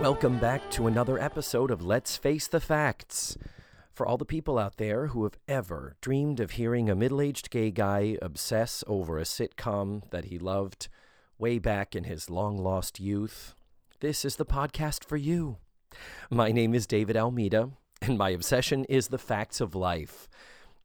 [0.00, 3.36] Welcome back to another episode of Let's Face the Facts.
[3.92, 7.50] For all the people out there who have ever dreamed of hearing a middle aged
[7.50, 10.86] gay guy obsess over a sitcom that he loved
[11.36, 13.56] way back in his long lost youth,
[13.98, 15.56] this is the podcast for you.
[16.30, 17.70] My name is David Almeida,
[18.00, 20.28] and my obsession is the facts of life.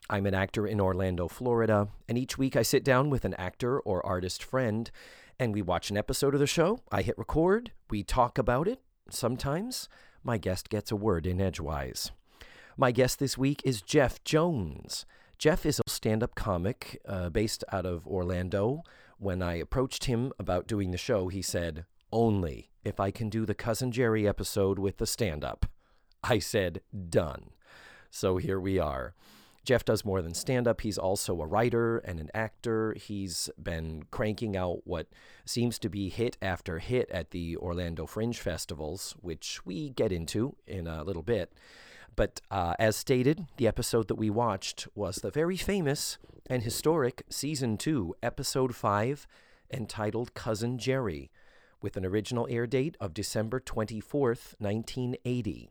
[0.09, 3.79] I'm an actor in Orlando, Florida, and each week I sit down with an actor
[3.79, 4.89] or artist friend
[5.39, 6.79] and we watch an episode of the show.
[6.91, 8.79] I hit record, we talk about it.
[9.09, 9.89] Sometimes
[10.23, 12.11] my guest gets a word in edgewise.
[12.77, 15.05] My guest this week is Jeff Jones.
[15.37, 18.83] Jeff is a stand up comic uh, based out of Orlando.
[19.17, 23.45] When I approached him about doing the show, he said, Only if I can do
[23.45, 25.65] the Cousin Jerry episode with the stand up.
[26.23, 27.51] I said, Done.
[28.09, 29.15] So here we are.
[29.63, 30.81] Jeff does more than stand up.
[30.81, 32.93] He's also a writer and an actor.
[32.99, 35.07] He's been cranking out what
[35.45, 40.55] seems to be hit after hit at the Orlando Fringe Festivals, which we get into
[40.67, 41.53] in a little bit.
[42.15, 47.23] But uh, as stated, the episode that we watched was the very famous and historic
[47.29, 49.25] Season 2, Episode 5,
[49.71, 51.31] entitled Cousin Jerry,
[51.81, 55.69] with an original air date of December 24th, 1980.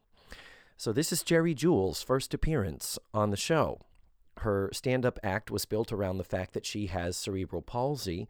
[0.76, 3.82] So, this is Geri Jewell's first appearance on the show.
[4.38, 8.28] Her stand up act was built around the fact that she has cerebral palsy.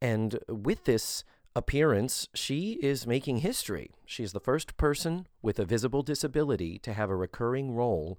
[0.00, 3.90] And with this appearance, she is making history.
[4.04, 8.18] She's the first person with a visible disability to have a recurring role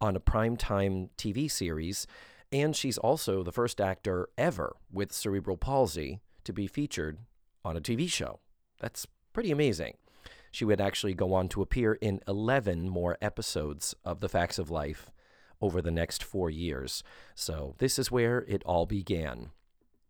[0.00, 2.06] on a primetime TV series.
[2.50, 7.18] And she's also the first actor ever with cerebral palsy to be featured
[7.64, 8.40] on a TV show.
[8.80, 9.94] That's pretty amazing.
[10.50, 14.70] She would actually go on to appear in 11 more episodes of The Facts of
[14.70, 15.10] Life
[15.60, 17.02] over the next four years.
[17.34, 19.50] So, this is where it all began.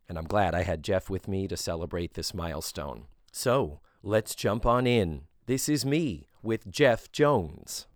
[0.08, 3.04] And I'm glad I had Jeff with me to celebrate this milestone.
[3.32, 5.22] So, let's jump on in.
[5.46, 7.86] This is me with Jeff Jones.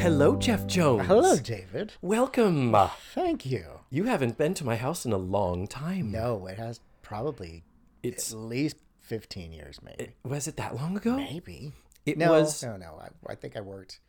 [0.00, 1.06] Hello, Jeff Jones.
[1.06, 1.92] Hello, David.
[2.00, 2.74] Welcome.
[3.14, 3.64] Thank you.
[3.90, 6.10] You haven't been to my house in a long time.
[6.10, 7.64] No, it has probably
[8.02, 10.14] It's at least 15 years, maybe.
[10.24, 11.16] was it that long ago?
[11.16, 11.72] maybe.
[12.06, 13.00] It no, was No, no.
[13.00, 14.00] I, I think I worked.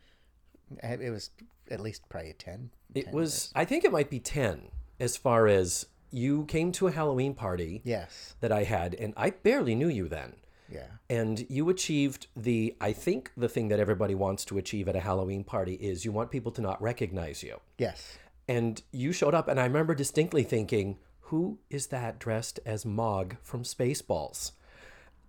[0.82, 1.32] Eh, it was
[1.70, 2.70] at least probably 10.
[2.96, 4.70] it 10 was I think it might be 10
[5.00, 8.36] as far as you came to a Halloween party Yes.
[8.42, 10.36] that I had and I barely knew you then.
[10.70, 10.88] Yeah.
[11.10, 15.02] And you achieved the I think the thing that everybody wants to achieve at a
[15.02, 17.60] Halloween party is you want people to not recognize you.
[17.78, 18.18] Yes.
[18.48, 23.38] And you showed up and I remember distinctly thinking, who is that dressed as Mog
[23.42, 24.52] from Spaceballs?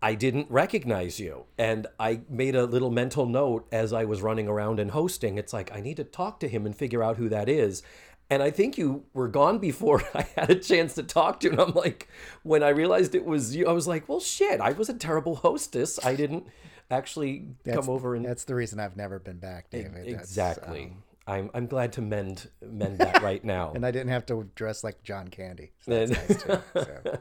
[0.02, 1.44] I didn't recognize you.
[1.56, 5.38] And I made a little mental note as I was running around and hosting.
[5.38, 7.82] It's like, I need to talk to him and figure out who that is.
[8.28, 11.52] And I think you were gone before I had a chance to talk to you.
[11.52, 12.08] And I'm like,
[12.42, 15.36] when I realized it was you, I was like, well, shit, I was a terrible
[15.36, 16.04] hostess.
[16.04, 16.46] I didn't
[16.90, 18.24] actually That's, come over and.
[18.24, 19.92] That's the reason I've never been back, David.
[20.06, 20.84] That's, Exactly.
[20.84, 23.72] um, I'm, I'm glad to mend mend that right now.
[23.74, 25.72] and I didn't have to dress like John Candy.
[25.80, 26.58] So that's nice too.
[27.04, 27.18] So.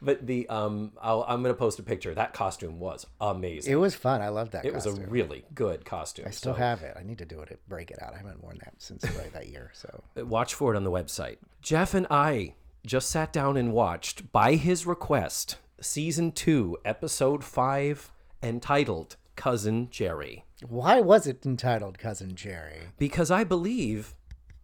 [0.00, 2.14] But the um, I'll, I'm gonna post a picture.
[2.14, 3.72] That costume was amazing.
[3.72, 4.20] It was fun.
[4.22, 6.26] I loved that It was a really good costume.
[6.28, 6.96] I still so have it.
[6.98, 7.58] I need to do it.
[7.68, 8.14] Break it out.
[8.14, 9.70] I haven't worn that since like that year.
[9.74, 11.38] So watch for it on the website.
[11.62, 12.54] Jeff and I
[12.86, 18.10] just sat down and watched, by his request, season two, episode five,
[18.42, 22.80] entitled "Cousin Jerry," why was it entitled Cousin Jerry?
[22.98, 24.14] because I believe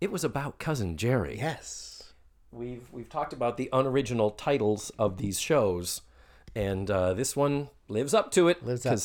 [0.00, 1.38] it was about cousin Jerry.
[1.38, 2.12] Yes.
[2.53, 6.03] We've we've talked about the unoriginal titles of these shows,
[6.55, 8.65] and uh, this one lives up to it.
[8.65, 8.99] Lives up.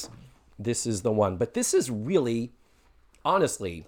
[0.58, 2.52] This is the one, but this is really,
[3.24, 3.86] honestly,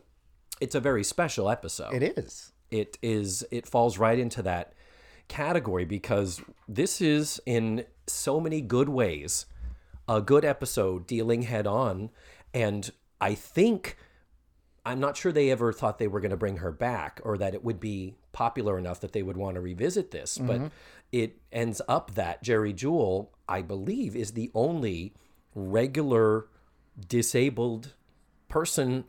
[0.60, 1.94] it's a very special episode.
[1.94, 2.54] It is.
[2.72, 3.46] It is.
[3.52, 4.74] It falls right into that
[5.28, 9.46] category because this is in so many good ways
[10.08, 12.10] a good episode dealing head on,
[12.54, 12.90] and
[13.20, 13.98] I think
[14.86, 17.54] I'm not sure they ever thought they were going to bring her back or that
[17.54, 20.38] it would be popular enough that they would want to revisit this.
[20.38, 20.72] But
[21.12, 25.14] it ends up that Geri Jewell, I believe, is the only
[25.54, 26.48] regular
[27.08, 27.94] disabled
[28.48, 29.06] person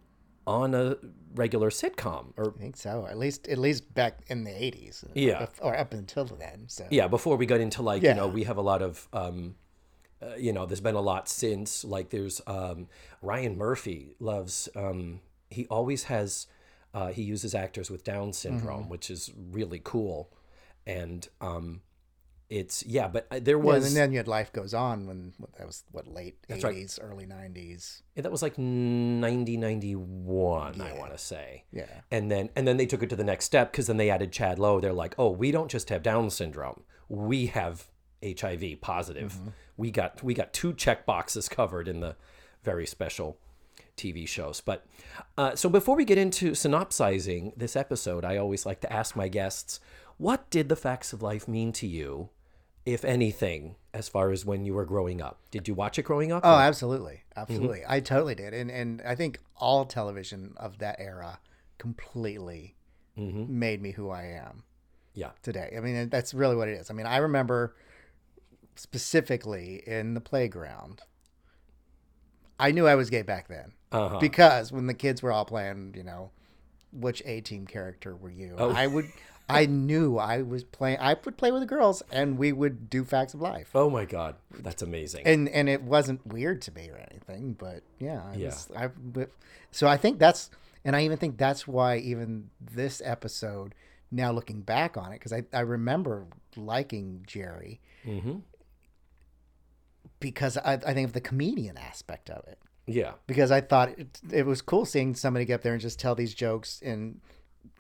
[0.47, 0.97] on a
[1.35, 3.07] regular sitcom or I think so.
[3.09, 5.05] At least at least back in the eighties.
[5.15, 5.47] Yeah.
[5.61, 6.65] Or up until then.
[6.67, 9.55] So yeah before we got into like you know we have a lot of um
[10.23, 12.87] uh, you know there's been a lot since like there's um
[13.21, 15.21] ryan murphy loves um
[15.51, 16.47] he always has
[16.95, 20.31] uh he uses actors with down syndrome which is really cool
[20.87, 21.81] and um
[22.51, 25.33] it's yeah but uh, there Yeah, was and then you had Life Goes On when
[25.39, 26.75] what, that was what late That's right.
[26.77, 28.03] eighties, early nineties.
[28.15, 31.87] Yeah, that was like 90 91 i want to say Yeah.
[32.11, 34.33] and then and then they took it to the next step because then they added
[34.33, 37.89] chad lowe they're like oh we don't just have down syndrome we have
[38.25, 39.37] HIV positive.
[39.77, 42.17] We got we got two check boxes covered in the
[42.63, 43.39] very special
[43.97, 44.61] TV shows.
[44.61, 44.87] But
[45.37, 49.29] uh, so before we get into synopsizing this episode, I always like to ask my
[49.29, 49.81] guests,
[50.19, 52.31] what did the facts of life mean to you,
[52.85, 55.41] if anything, as far as when you were growing up?
[55.51, 56.43] Did you watch it growing up?
[56.45, 57.83] Oh, absolutely, absolutely.
[57.87, 61.41] I totally did, and and I think all television of that era
[61.79, 62.77] completely
[63.17, 64.63] made me who I am
[65.15, 65.31] yeah.
[65.43, 65.75] today.
[65.77, 66.91] I mean, that's really what it is.
[66.91, 67.75] I mean, I remember
[68.75, 71.03] specifically in the playground.
[72.59, 74.19] I knew I was gay back then Uh-huh.
[74.19, 76.31] because when the kids were all playing, you know,
[76.93, 78.55] which A team character were you?
[78.59, 78.71] Oh.
[78.71, 79.11] I would,
[79.49, 80.99] I knew I was playing.
[81.01, 83.71] I would play with the girls, and we would do facts of life.
[83.75, 85.27] Oh my God, that's amazing.
[85.27, 88.47] and and it wasn't weird to me or anything but yeah I Yeah.
[88.49, 89.31] was, I but,
[89.71, 90.51] so I think that's
[90.85, 93.75] and I even think that's why even this episode
[94.11, 96.27] now looking back on it because I, I remember
[96.57, 98.39] liking Jerry hmm
[100.23, 103.13] because I, I think of the comedian aspect of it Yeah.
[103.27, 106.15] because I thought it, it was cool seeing somebody get up there and just tell
[106.15, 107.21] these jokes in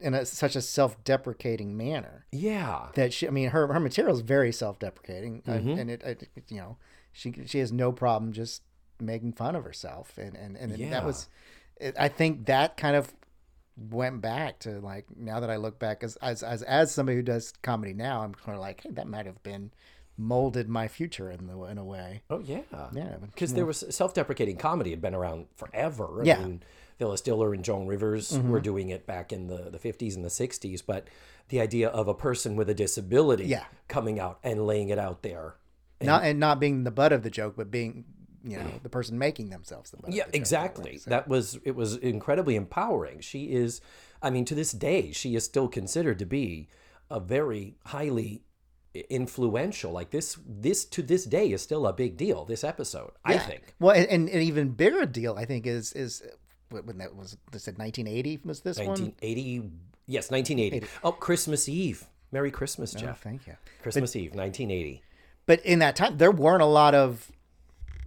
[0.00, 2.88] in a, such a self-deprecating manner Yeah.
[2.94, 5.70] that she I mean her her material is very self-deprecating Mm-hmm.
[5.78, 6.76] and it, it you know
[7.12, 8.62] she she has no problem just
[9.00, 10.90] making fun of herself and and, and Yeah.
[10.90, 11.28] that was
[11.80, 13.12] it, I think that kind of
[13.90, 17.22] went back to like now that I look back as as as, as somebody who
[17.22, 19.72] does comedy now I'm kind of like hey that might have been
[20.16, 22.60] molded my future in the in a way Oh yeah.
[22.92, 26.20] yeah Because there was self-deprecating comedy had been around forever.
[26.22, 26.36] I Yeah.
[26.36, 26.44] Mm-hmm.
[26.46, 26.62] mean,
[26.98, 30.28] Phyllis Diller and Joan Rivers were doing it back in the, the 50s and the
[30.28, 31.08] 60s, but
[31.48, 33.64] the idea of a person with a disability Yeah.
[33.88, 35.56] coming out and laying it out there.
[36.00, 38.04] not and not being the butt of the joke but being
[38.44, 40.98] you know the person making themselves the butt of Yeah, the joke, exactly.
[40.98, 43.20] so- That was it was incredibly empowering.
[43.20, 43.80] She is
[44.20, 46.68] I mean to this day she is still considered to be
[47.10, 48.42] a very highly
[48.94, 53.34] influential like this this to this day is still a big deal this episode I
[53.34, 53.38] Yeah.
[53.40, 53.74] think.
[53.80, 56.22] Well, and, and an even bigger deal, I think, is is
[56.70, 57.36] when that was.
[57.52, 58.88] They said 1980 was this one.
[58.88, 59.70] 1980
[60.06, 63.54] yes 1980 oh christmas eve merry christmas Oh, jeff thank you.
[63.82, 65.00] christmas eve 1980
[65.46, 67.30] But in that time, there weren't a lot of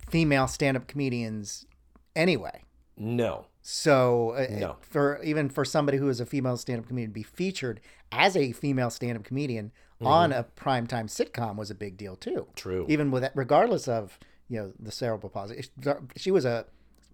[0.10, 1.66] female stand-up comedians
[2.16, 2.62] anyway.
[2.98, 4.76] no So uh, No.
[4.82, 7.82] for even for somebody who is a female stand-up comedian to be featured
[8.12, 9.72] as a female stand-up comedian
[10.02, 12.42] on a primetime sitcom was a big deal too.
[12.42, 12.54] Mm-hmm.
[12.56, 12.86] True.
[12.88, 14.20] Even with that, regardless of
[14.50, 15.64] you know the cerebral palsy,
[16.16, 16.68] she was a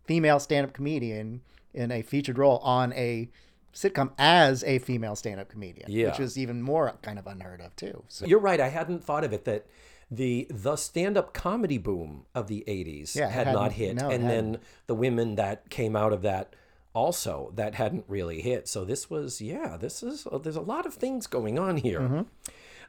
[0.04, 1.40] female stand-up comedian
[1.74, 3.30] in a featured role on a
[3.74, 6.08] sitcom as a female stand-up comedian, Yeah.
[6.10, 8.04] which is even more kind of unheard of too.
[8.10, 9.68] So you're right i hadn't thought of it that
[10.14, 14.58] the the stand-up comedy boom of the 80s Yeah, had hadn't- hit no, and then
[14.88, 16.54] the women that came out of that
[16.94, 18.68] also that hadn't really hit.
[18.68, 22.02] So this was yeah this is uh, there's a lot of things going on here.
[22.02, 22.22] Mm-hmm.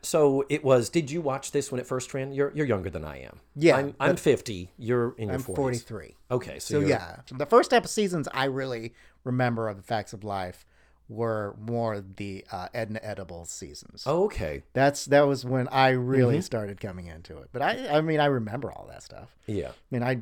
[0.03, 2.33] so it was did you watch this when it first ran?
[2.33, 3.39] You're, you're younger than i am.
[3.55, 6.17] Yeah, i'm, I'm 50 you're in your I'm 40s 43.
[6.33, 10.13] okay so, So you're, yeah, the first episode seasons I really remember of the Facts
[10.13, 10.67] of Life
[11.09, 14.05] were more the uh, Edna Edibles seasons.
[14.07, 16.43] oh, okay That's that was when I really Mm-hmm.
[16.43, 17.49] started coming into it.
[17.53, 19.35] But I I mean I remember all that stuff.
[19.47, 20.13] yeah I mean I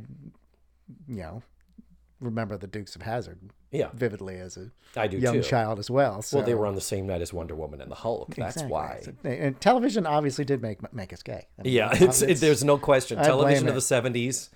[1.09, 1.43] you know
[2.21, 3.39] remember the Dukes of Hazzard
[3.71, 6.23] yeah vividly as a i do young too child as well.
[6.23, 8.57] So well they were on the same night as wonder woman and the hulk that's
[8.63, 8.71] Exactly.
[8.73, 11.47] why and television obviously did make make us gay.
[11.59, 13.19] I mean, Yeah, it's, it, there's no question.
[13.19, 14.49] I Television of the 70s,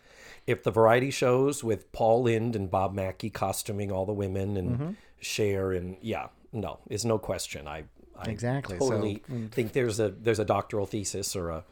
[0.49, 4.71] if the variety shows with Paul Lynde and Bob Mackie costuming all the women and
[4.71, 4.91] Mm-hmm.
[5.25, 7.67] Cher and yeah, no, it's no question.
[7.67, 7.85] I,
[8.17, 11.65] I Exactly, so- totally think there's a there's a doctoral thesis or a,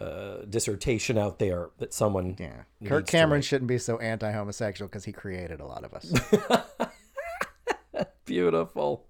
[0.00, 2.62] uh dissertation out there that someone yeah.
[2.84, 6.12] Kirk Cameron shouldn't be so anti-homosexual because he created a lot of us.
[8.24, 9.04] Beautiful.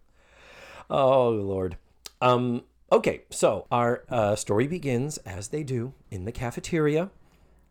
[0.90, 1.76] Oh Lord.
[2.20, 2.64] Um.
[2.92, 7.10] Okay, so our uh, story begins as they do in the cafeteria,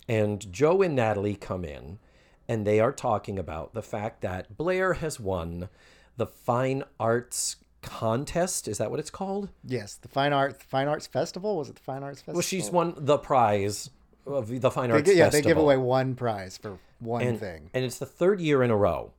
[0.07, 1.99] and Joe and Natalie come in,
[2.47, 5.69] and they are talking about the fact that Blair has won
[6.17, 8.67] the fine arts contest.
[8.67, 9.49] Is that what it's called?
[9.63, 12.35] yes, the Fine Art Fine Arts Festival was it the Fine Arts Festival?
[12.35, 13.89] Well, she's won the prize
[14.25, 15.43] of the fine arts gi- yeah, festival.
[15.43, 17.69] they give away one prize for one and, thing.
[17.73, 19.11] and it's the third year in a row.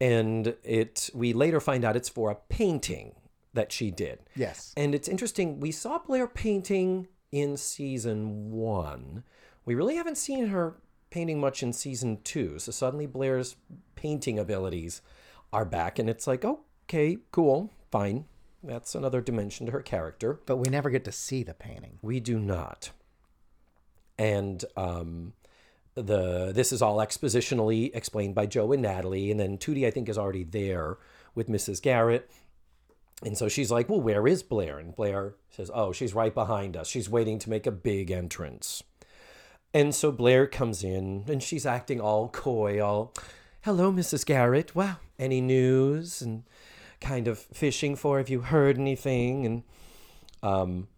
[0.00, 3.14] And it we later find out it's for a painting
[3.54, 4.20] that she did.
[4.34, 4.72] Yes.
[4.76, 5.60] And it's interesting.
[5.60, 9.22] We saw Blair painting in season one.
[9.64, 10.74] We really haven't seen her
[11.10, 12.58] painting much in season two.
[12.58, 13.54] So suddenly Blair's
[13.94, 15.02] painting abilities
[15.52, 18.24] are back, and it's like, okay, cool, fine.
[18.62, 20.40] That's another dimension to her character.
[20.46, 21.98] But we never get to see the painting.
[22.00, 22.90] We do not.
[24.18, 25.32] And um,
[25.94, 30.08] the this is all expositionally explained by Joe and Natalie, and then Tootie I think
[30.08, 30.98] is already there
[31.34, 31.80] with Mrs.
[31.80, 32.30] Garrett,
[33.24, 34.78] And so she's like, Well, where is Blair?
[34.78, 36.88] And Blair says, Oh, she's right behind us.
[36.88, 38.82] She's waiting to make a big entrance.
[39.74, 43.14] And so Blair comes in and she's acting all coy, all,
[43.62, 44.26] Hello, Mrs.
[44.26, 44.74] Garrett.
[44.74, 46.20] Wow, any news?
[46.20, 46.44] And
[47.02, 49.44] kind of fishing for if you heard anything.
[49.44, 49.62] And
[50.42, 50.88] um,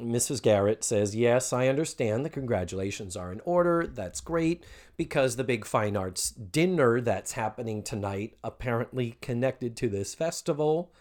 [0.00, 0.40] Mrs.
[0.40, 2.24] Garrett says, Yes, I understand.
[2.24, 3.86] The congratulations are in order.
[3.86, 4.64] That's great
[4.96, 10.92] because the big fine arts dinner that's happening tonight, apparently connected to this festival,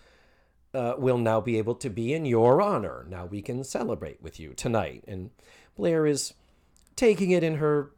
[0.73, 3.05] uh, will now be able to be in your honor.
[3.07, 5.03] Now we can celebrate with you tonight.
[5.07, 5.29] And
[5.75, 6.33] Blair is
[6.95, 7.91] taking it in her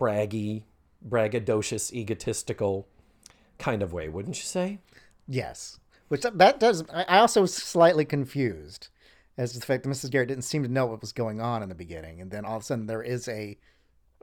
[0.00, 0.64] braggy,
[1.06, 2.88] braggadocious, egotistical
[3.58, 4.78] kind of way, wouldn't you say?
[5.26, 5.78] Yes.
[6.08, 6.84] Which uh, that does.
[6.92, 8.88] I also was slightly confused
[9.36, 10.10] as to the fact that Mrs.
[10.10, 12.56] Garrett didn't seem to know what was going on in the beginning, and then all
[12.56, 13.56] of a sudden there is a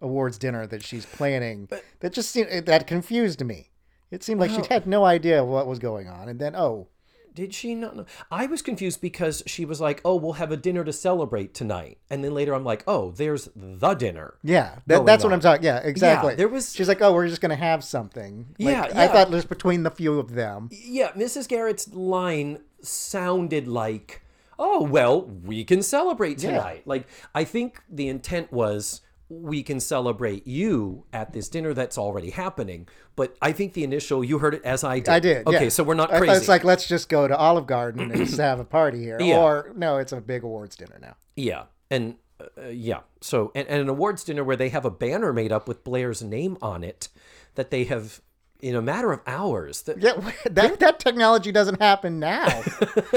[0.01, 1.70] awards dinner that she's planning
[2.01, 3.70] that just seemed that confused me.
[4.12, 6.88] It seemed like she had no idea what was going on, and then oh,
[7.36, 8.06] Did she not know?
[8.32, 12.00] I was confused because she was like, "Oh, we'll have a dinner to celebrate tonight,"
[12.10, 15.34] and then later I'm like, "Oh, there's the dinner." yeah, that, that's what.
[15.34, 15.65] I'm talking.
[15.65, 16.36] Yeah, exactly.
[16.36, 18.48] there was- She's like, oh, we're just gonna have something.
[18.58, 19.08] Like, Yeah, I yeah.
[19.12, 20.70] thought just between the few of them.
[20.72, 21.48] Yeah, Mrs.
[21.48, 24.22] Garrett's line sounded like,
[24.58, 26.51] "Oh, well, we can celebrate Yeah.
[26.51, 31.98] tonight." Like I think the intent was we can celebrate you at this dinner that's
[31.98, 32.88] already happening.
[33.15, 35.10] But I think the initial you heard it as I did.
[35.10, 35.48] I did.
[35.48, 35.70] Okay, yeah.
[35.70, 36.34] so we're not crazy.
[36.34, 39.38] It's like let's just go to Olive Garden and just have a party here, Yeah.
[39.38, 41.15] or no, it's a big awards dinner now.
[41.36, 45.34] Yeah, and uh, yeah, so and, and an awards dinner where they have a banner
[45.34, 47.10] made up with Blair's name on it
[47.55, 48.22] that they have
[48.62, 49.84] in a matter of hours.
[49.84, 50.14] That, Yeah,
[50.50, 52.64] that that technology doesn't happen now.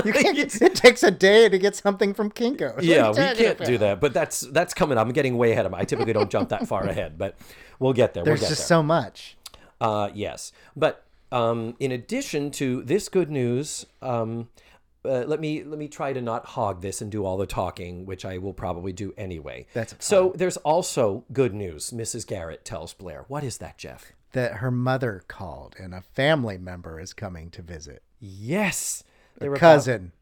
[0.05, 0.39] You can't.
[0.39, 2.77] it takes a day to get something from Kinko's.
[2.77, 4.97] What yeah, we can't do that, but that's that's coming.
[4.97, 5.81] I'm getting way ahead of my.
[5.81, 7.37] I typically don't jump that far ahead, but
[7.79, 8.25] we'll get there.
[8.25, 8.79] There's we'll get just there.
[8.79, 9.37] so much.
[9.81, 14.49] Uh, yes, but um, in addition to this good news, um,
[15.05, 18.07] uh, let me let me try to not hog this and do all the talking,
[18.07, 19.67] which I will probably do anyway.
[19.75, 20.33] That's so.
[20.37, 21.91] There's also good news.
[21.91, 22.27] Mrs.
[22.27, 27.01] Garrett tells Blair, "What is that, Jeff?" That her mother called and a family member
[27.01, 28.03] is coming to visit.
[28.21, 29.03] Yes,
[29.41, 30.13] about- Cousin.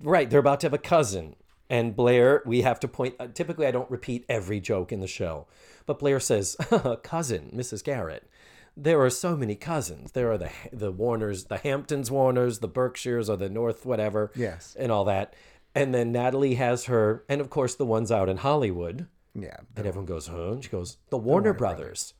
[0.00, 1.36] right, they're about to have a cousin.
[1.70, 3.14] And Blair, we have to point.
[3.18, 5.46] Uh, typically, I don't repeat every joke in the show,
[5.86, 6.56] but Blair says,
[7.02, 7.82] "Cousin, Mrs.
[7.82, 8.28] Garrett."
[8.76, 10.12] There are so many cousins.
[10.12, 14.76] There are the the Warners, the Hamptons Warners, the Berkshires, or the North whatever, Yes.
[14.78, 15.34] and all that.
[15.74, 19.06] And then Natalie has her, and of course the ones out in Hollywood.
[19.34, 19.56] Yeah.
[19.76, 20.52] And everyone goes, huh?
[20.52, 22.14] And she goes, the Warner, Brothers.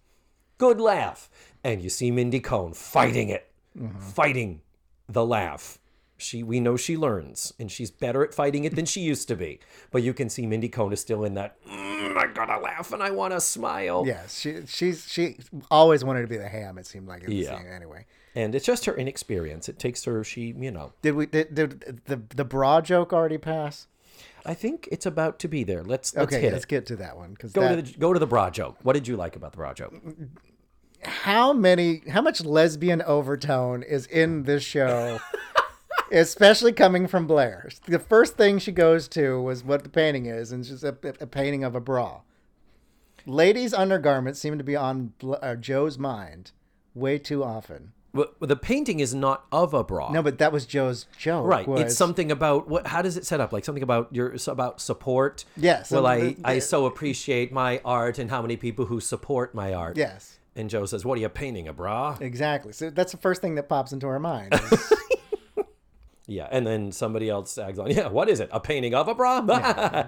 [0.68, 1.28] Good laugh.
[1.62, 3.50] And you see Mindy Cohn fighting it,
[3.98, 4.60] fighting
[5.08, 5.78] the laugh.
[6.16, 9.36] She, we know she learns, and she's better at fighting it than she used to
[9.36, 9.58] be.
[9.90, 11.62] But you can see Mindy Cohn is still in that.
[11.66, 14.04] "Mm, I gotta laugh and I want to smile.
[14.06, 15.36] Yes, she she's she
[15.70, 16.78] always wanted to be the ham.
[16.78, 17.58] It seemed like Yeah.
[17.58, 17.66] scene.
[17.66, 19.68] Anyway, And it's just her inexperience.
[19.68, 20.22] It takes her.
[20.24, 20.92] She, you know.
[21.02, 23.86] did we did, did the the bra joke already pass?
[24.46, 25.82] I think it's about to be there.
[25.82, 26.68] Let's let's Okay, let's it.
[26.68, 28.76] get to that one because Go to the go to the bra joke.
[28.82, 29.94] What did you like about the bra joke?
[31.06, 35.18] How many how much lesbian overtone is in this show
[36.12, 40.52] especially coming from blair the first thing she goes to was what the painting is
[40.52, 42.20] and it's just a, a painting of a bra
[43.26, 46.52] ladies undergarments seem to be on uh, joe's mind
[46.94, 50.10] way too often Well, the painting is not of a bra.
[50.12, 51.66] no but that was joe's joke Right.
[51.66, 52.86] was, It's something about what?
[52.86, 53.52] How does it set up?
[53.52, 55.44] Like something about your about support.
[55.56, 59.54] Yes, Well, I the- I so appreciate my art and how many people who support
[59.54, 59.96] my art.
[59.96, 63.40] yes And Joe says, "What are you painting, a bra?" exactly so that's the first
[63.40, 64.92] thing that pops into her mind is-
[66.26, 66.48] Yeah.
[66.50, 67.90] And then somebody else tags on.
[67.90, 68.08] Yeah.
[68.08, 68.48] What is it?
[68.52, 69.40] A painting of a bra?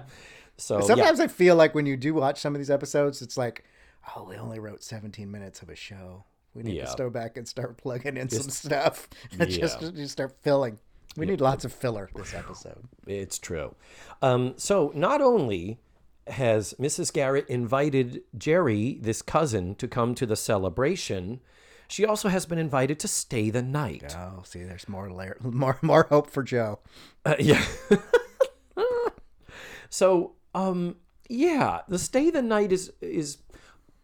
[0.59, 0.85] so yeah.
[0.85, 3.63] sometimes i feel like when you do watch some of these episodes it's like
[4.15, 6.23] oh we only wrote 17 minutes of a show
[6.55, 6.85] we need Yeah.
[6.85, 9.07] to go back and start plugging in some stuff
[9.47, 9.91] just, Yeah.
[9.91, 10.79] just start filling
[11.15, 13.75] we need lots of filler this episode It's true.
[14.23, 15.77] Um, so not only
[16.31, 17.11] has Mrs.
[17.13, 21.39] Garrett invited Jerry, this cousin, to come to the celebration,
[21.87, 24.13] she also has been invited to stay the night.
[24.17, 26.79] oh see there's more layer more more hope for joe
[27.25, 27.63] Uh, yeah.
[29.89, 30.95] so, um,
[31.29, 33.37] yeah, the stay the night is is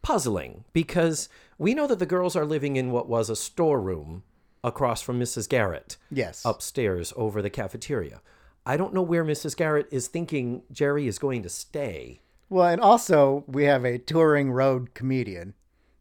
[0.02, 4.24] puzzling because we know that the girls are living in what was a storeroom
[4.64, 5.48] across from Mrs.
[5.48, 8.22] Garrett yes upstairs over the cafeteria.
[8.66, 9.58] I don't know where Mrs.
[9.58, 12.22] Garrett is thinking Jerry is going to stay.
[12.50, 15.54] well and also we have a touring road comedian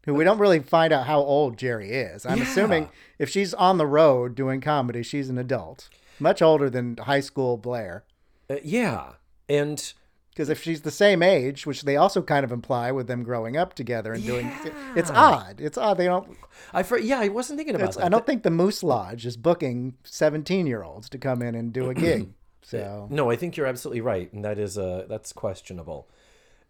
[0.04, 2.44] who we don't really find out how old jerry is i'm Yeah.
[2.44, 2.88] assuming
[3.18, 5.88] if she's on the road doing comedy she's an adult
[6.18, 8.04] much older than high school blair
[8.50, 9.12] Uh, yeah,
[9.48, 9.92] and
[10.30, 13.56] Because if she's the same age, which they also kind of imply with them growing
[13.56, 14.50] up together and doing,
[14.96, 15.60] it's odd.
[15.60, 15.96] It's odd.
[15.98, 16.26] They don't.
[16.72, 18.04] I for, yeah, I wasn't thinking about that.
[18.04, 21.94] I don't think the Moose Lodge is booking seventeen-year-olds to come in and do a
[21.94, 22.28] gig.
[22.62, 26.08] So No, I think you're absolutely right, and that is uh that's questionable.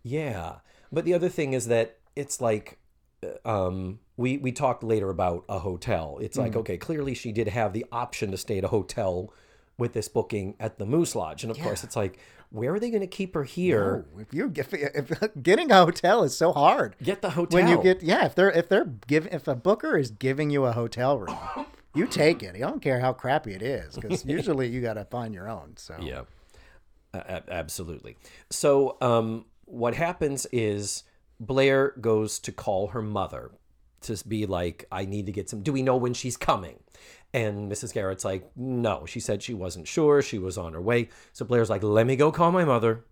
[0.03, 0.57] Yeah,
[0.91, 2.79] but the other thing is that it's like,
[3.23, 6.19] uh, um, we we talked later about a hotel.
[6.21, 9.33] It's like okay, clearly she did have the option to stay at a hotel
[9.79, 12.19] with this booking at the Moose Lodge, and of course it's like,
[12.51, 14.05] where are they going to keep her here?
[14.15, 15.11] Oh, if you if, if
[15.43, 16.95] getting a hotel is so hard.
[17.03, 19.97] Get the hotel When you get yeah, if they're if they're give if a booker
[19.97, 21.37] is giving you a hotel room,
[21.95, 22.55] you take it.
[22.55, 25.75] I don't care how crappy it is because usually you got to find your own.
[25.77, 26.23] So Yeah,
[27.15, 28.17] A- absolutely.
[28.51, 31.05] So, um, what happens is
[31.41, 33.51] Blair goes to call her mother
[34.03, 35.63] to be like, I need to get some.
[35.63, 36.81] Do we know when she's coming?
[37.35, 37.95] And Mrs.
[37.95, 39.07] Garrett's like, no.
[39.07, 40.21] She said she wasn't sure.
[40.21, 41.09] She was on her way.
[41.33, 43.05] So Blair's like, let me go call my mother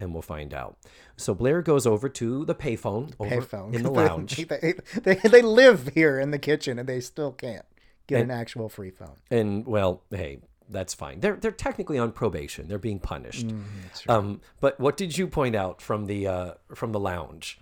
[0.00, 0.78] and we'll find out.
[1.16, 4.36] So Blair goes over to the payphone payphone in the lounge.
[4.48, 7.66] They, they, they live here in the kitchen and they still can't
[8.06, 9.16] get an actual free phone.
[9.30, 11.20] and well, hey, that's fine.
[11.20, 12.68] They're they're technically on probation.
[12.68, 13.46] They're being punished.
[13.48, 17.58] Mm-hmm, Um, but what did you point out from the uh, from the lounge?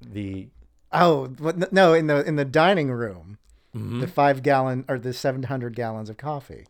[0.00, 0.48] The
[0.92, 1.32] Oh,
[1.70, 3.38] no, in the in the dining room,
[3.76, 4.00] Mm-hmm.
[4.00, 6.66] the five gallon or the seven hundred gallons of coffee.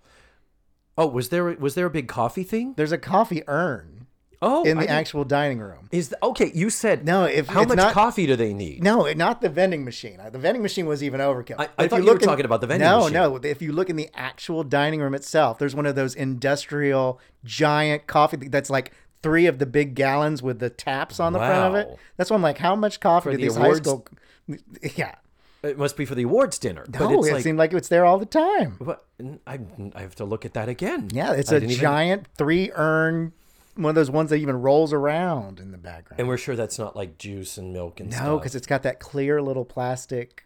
[0.99, 2.75] oh, was there was there a big coffee thing?
[2.77, 4.00] There's a coffee urn
[4.43, 5.89] Oh, in the didn't- actual dining room.
[5.93, 6.51] is the, okay.
[6.55, 8.83] You said No, if how it's much not- coffee do they need?
[8.83, 10.19] No, not the vending machine.
[10.19, 11.57] Uh, The vending machine was even overkill.
[11.59, 13.13] I- I But if thought you look were talking about the vending no, machine.
[13.13, 17.21] No, If you look in the actual dining room itself, there's one of those industrial
[17.45, 18.93] giant coffee that's like
[19.23, 21.79] three of the big gallons with the taps on the front of Wow.
[21.93, 21.99] it.
[22.17, 24.07] That's why I'm like, how much coffee For do the these awards- high school?
[24.97, 25.15] Yeah.
[25.63, 26.87] It must be for the awards dinner.
[26.89, 28.77] but No, it's it like, seemed like it's there all the time.
[28.81, 29.05] But
[29.47, 29.59] I,
[29.95, 31.09] I have to look at that again.
[31.13, 33.35] Yeah, it's I a didn't even- giant three urn,
[33.77, 36.19] one of those ones that even rolls around in the background.
[36.21, 38.25] and we're sure that's not like juice and milk and stuff.
[38.27, 40.45] no, because it's got that clear little plastic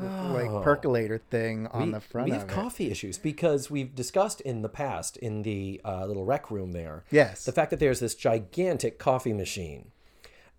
[0.00, 1.84] like percolator thing on Oh.
[1.86, 2.48] we, the front we have it.
[2.48, 7.02] coffee issues because we've discussed in the past in the uh, little rec room there
[7.10, 7.44] Yes.
[7.44, 9.90] the fact that there's this gigantic coffee machine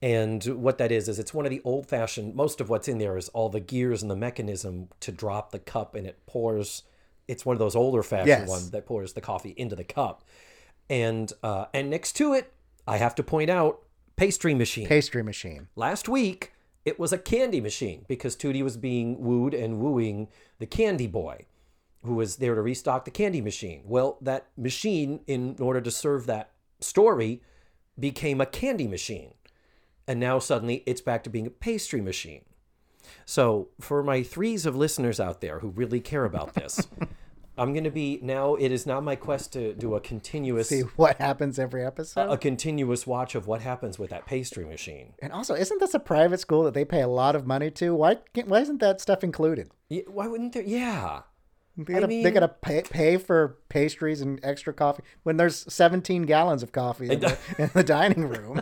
[0.02, 2.98] and what that is is it's one of the old fashioned most of what's in
[2.98, 6.84] there is all the gears and the mechanism to drop the cup and it pours
[7.26, 8.50] it's one of those older fashioned Yes.
[8.50, 10.26] ones that pours the coffee into the cup
[10.90, 12.54] and uh, and next to it
[12.88, 13.84] i have to point out
[14.16, 15.68] pastry machine Pastry machine.
[15.76, 16.54] Last week,
[16.86, 20.28] it was a candy machine because Tootie was being wooed and wooing
[20.60, 21.46] the candy boy
[22.04, 23.82] who was there to restock the candy machine.
[23.86, 27.42] Well, that machine, in order to serve that story,
[27.98, 29.34] became a candy machine.
[30.06, 32.44] And now suddenly it's back to being a pastry machine.
[33.26, 36.88] So, for my threes of listeners out there who really care about this,
[37.58, 40.70] I'm going to be now, it is now my quest to do a continuous.
[40.70, 42.32] See what happens every episode.
[42.32, 45.14] A continuous watch of what happens with that pastry machine.
[45.22, 47.94] and also, isn't this a private school that they pay a lot of money to?
[47.94, 49.70] Why can't, why isn't that stuff included?
[49.90, 50.64] Yeah, why wouldn't there?
[50.64, 51.22] Yeah.
[51.78, 56.24] They gotta, mean- they gotta pay, pay for pastries and extra coffee when there's 17
[56.24, 58.62] gallons of coffee in the, in the dining room.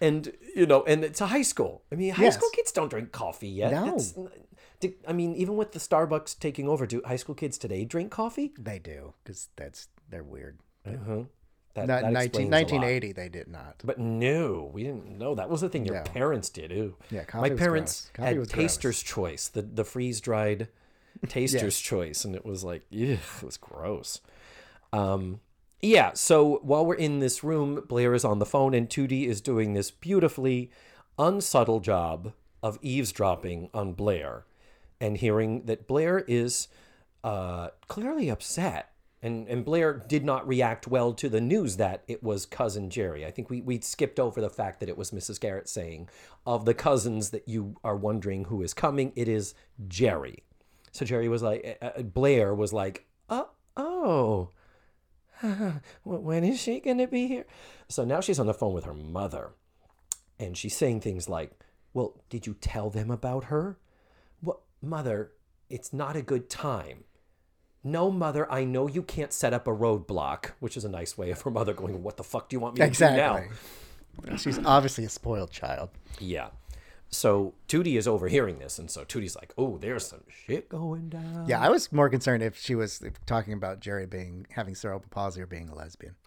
[0.00, 1.82] and you know, and it's a high school.
[1.92, 2.36] I mean, high Yes.
[2.36, 3.72] school kids don't drink coffee yet.
[3.72, 3.86] No.
[3.88, 4.14] It's-
[4.82, 8.10] do- I mean, even with the Starbucks taking over, do high school kids today drink
[8.12, 8.52] coffee?
[8.58, 10.58] They do because that's they're weird.
[10.86, 11.22] Uh-huh.
[11.74, 12.82] That, Not that 19, explains a lot.
[12.82, 13.80] 1980, they did not.
[13.82, 16.02] But no, we didn't know that was the thing your No.
[16.02, 16.70] parents did.
[16.70, 16.96] Ooh.
[17.10, 18.10] Yeah, my parents.
[18.18, 18.62] Had was gross.
[18.62, 20.68] taster's choice, the the freeze dried
[21.28, 24.20] taster's choice, and it was like, yeah, it was gross.
[24.92, 25.40] Um,
[25.80, 26.12] yeah.
[26.14, 29.72] So while we're in this room, Blair is on the phone, and Tootie is doing
[29.72, 30.70] this beautifully
[31.18, 34.44] unsubtle job of eavesdropping on Blair,
[35.02, 36.68] and hearing that Blair is
[37.24, 38.92] uh, clearly upset.
[39.20, 43.26] And, and Blair did not react well to the news that it was cousin Jerry.
[43.26, 45.40] I think we, we skipped over the fact that it was Mrs.
[45.40, 46.08] Garrett saying,
[46.46, 49.54] of the cousins that you are wondering who is coming, it is
[49.88, 50.44] Jerry.
[50.92, 53.50] So Jerry was like, uh, uh, Blair was like, oh,
[55.42, 55.70] oh,
[56.04, 57.46] when is she going to be here?
[57.88, 59.50] So now she's on the phone with her mother.
[60.38, 61.52] And she's saying things like,
[61.92, 63.78] well, did you tell them about her?
[64.82, 65.30] Mother,
[65.70, 67.04] it's not a good time.
[67.84, 71.30] No, mother, I know you can't set up a roadblock, which is a nice way
[71.30, 73.36] of her mother going, What the fuck do you want me to do now?
[73.36, 74.38] Exactly.
[74.38, 75.90] She's obviously a spoiled child.
[76.18, 76.48] Yeah.
[77.08, 81.46] So Tootie is overhearing this, and so Tootie's like, "Oh, there's some shit going down."
[81.46, 85.42] Yeah, I was more concerned if she was talking about Jerry being having cerebral palsy
[85.42, 86.14] or being a lesbian.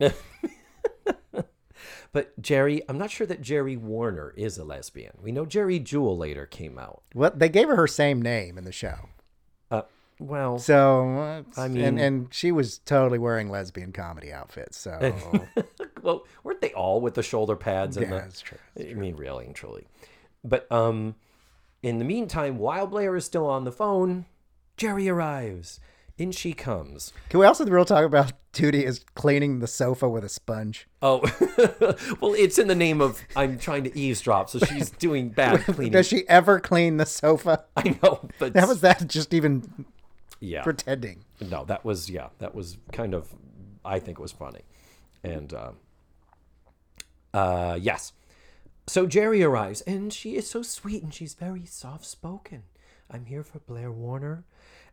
[2.11, 5.13] But Jerry, I'm not sure that Jerry Warner is a lesbian.
[5.21, 7.03] We know Geri Jewell later came out.
[7.13, 9.09] Well, they gave her her same name in the show,
[9.71, 9.83] Uh,
[10.19, 14.77] well, so uh, I mean- and she was totally wearing lesbian comedy outfits.
[14.77, 15.13] So
[16.01, 17.97] well, weren't they all with the shoulder pads?
[17.97, 18.57] And Yeah, the, that's true.
[18.79, 19.87] I mean, really and truly.
[20.43, 21.15] But um,
[21.81, 24.25] in the meantime, while Blair is still on the phone,
[24.77, 25.79] Jerry arrives.
[26.17, 27.11] In she comes.
[27.29, 30.87] Can we also real talk about Tootie is cleaning the sofa with a sponge?
[31.01, 31.19] Oh,
[32.21, 35.91] well, it's in the name of I'm trying to eavesdrop, so she's doing bad cleaning.
[35.91, 37.65] Does she ever clean the sofa?
[37.75, 39.85] I know, but How was that just even
[40.39, 41.25] yeah, pretending?
[41.41, 43.35] no, that was yeah, that was kind of
[43.83, 44.61] I think it was funny,
[45.21, 45.71] and uh,
[47.33, 48.13] uh, yes.
[48.87, 52.63] So Jerry arrives, and she is so sweet, and she's very soft spoken.
[53.11, 54.45] I'm here for Blair Warner,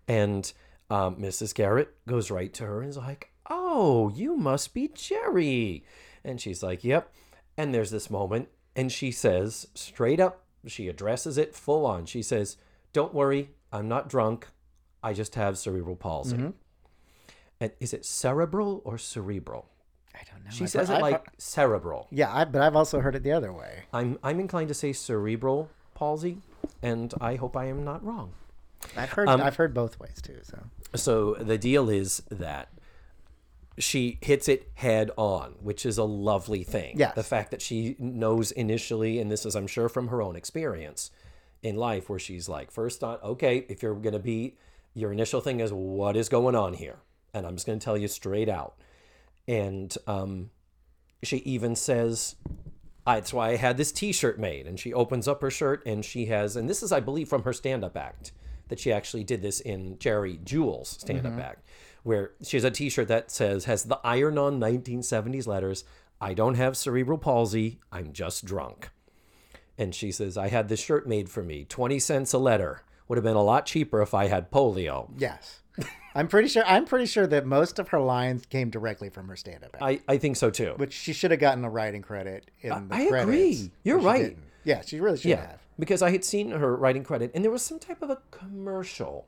[0.08, 0.52] and
[0.92, 1.54] um, Mrs.
[1.54, 5.84] Garrett goes right to her and is like, "Oh, you must be Jerry,"
[6.24, 7.12] and she's like, "Yep."
[7.56, 12.06] And there's this moment, and she says straight up, she addresses it full on.
[12.06, 12.56] She says,
[12.92, 14.48] "Don't worry, I'm not drunk.
[15.02, 16.52] I just have cerebral palsy."
[17.60, 19.68] And is it cerebral or cerebral?
[20.14, 20.50] I don't know.
[20.50, 22.08] She I've says heard- it I've like heard- cerebral.
[22.10, 23.84] yeah, I, but I've also heard it the other way.
[23.92, 26.38] I'm I'm inclined to say cerebral palsy,
[26.82, 28.32] and I hope I am not wrong.
[28.96, 30.40] I've heard Um, I've heard both ways too.
[30.42, 30.58] So
[30.94, 32.68] So the deal is that
[33.78, 36.98] she hits it head on, which is a lovely thing.
[36.98, 37.14] Yes.
[37.14, 41.10] The fact that she knows initially, and this is I'm sure from her own experience
[41.62, 44.56] in life, where she's like, first on, okay, if you're gonna be,
[44.94, 46.98] your initial thing is what is going on here,
[47.32, 48.74] and I'm just gonna tell you straight out.
[49.48, 50.50] And um,
[51.22, 52.36] she even says,
[53.06, 56.04] "I- "That's why I had this T-shirt made." And she opens up her shirt, and
[56.04, 58.32] she has, and this is, I believe, from her stand-up act
[58.72, 61.42] that she actually did this in Geri Jewell's stand-up mm-hmm.
[61.42, 61.68] act,
[62.04, 65.84] where she has a T-shirt that says has the iron-on 1970s letters.
[66.22, 67.80] I don't have cerebral palsy.
[67.92, 68.88] I'm just drunk.
[69.76, 72.82] And she says, I had this shirt made for me, 20 cents a letter.
[73.08, 75.10] Would have been a lot cheaper if I had polio.
[75.18, 75.60] yes,
[76.14, 76.64] I'm pretty sure.
[76.66, 80.00] I'm pretty sure that most of her lines came directly from her stand-up, act, I,
[80.08, 80.72] I think so too.
[80.78, 83.22] which she should have gotten a writing credit in the I credits.
[83.22, 83.70] agree.
[83.84, 84.22] You're right.
[84.22, 84.44] didn't.
[84.64, 85.61] Yeah, she really should Yeah, have.
[85.78, 89.26] Because I had seen her writing credit, and there was some type of a commercial,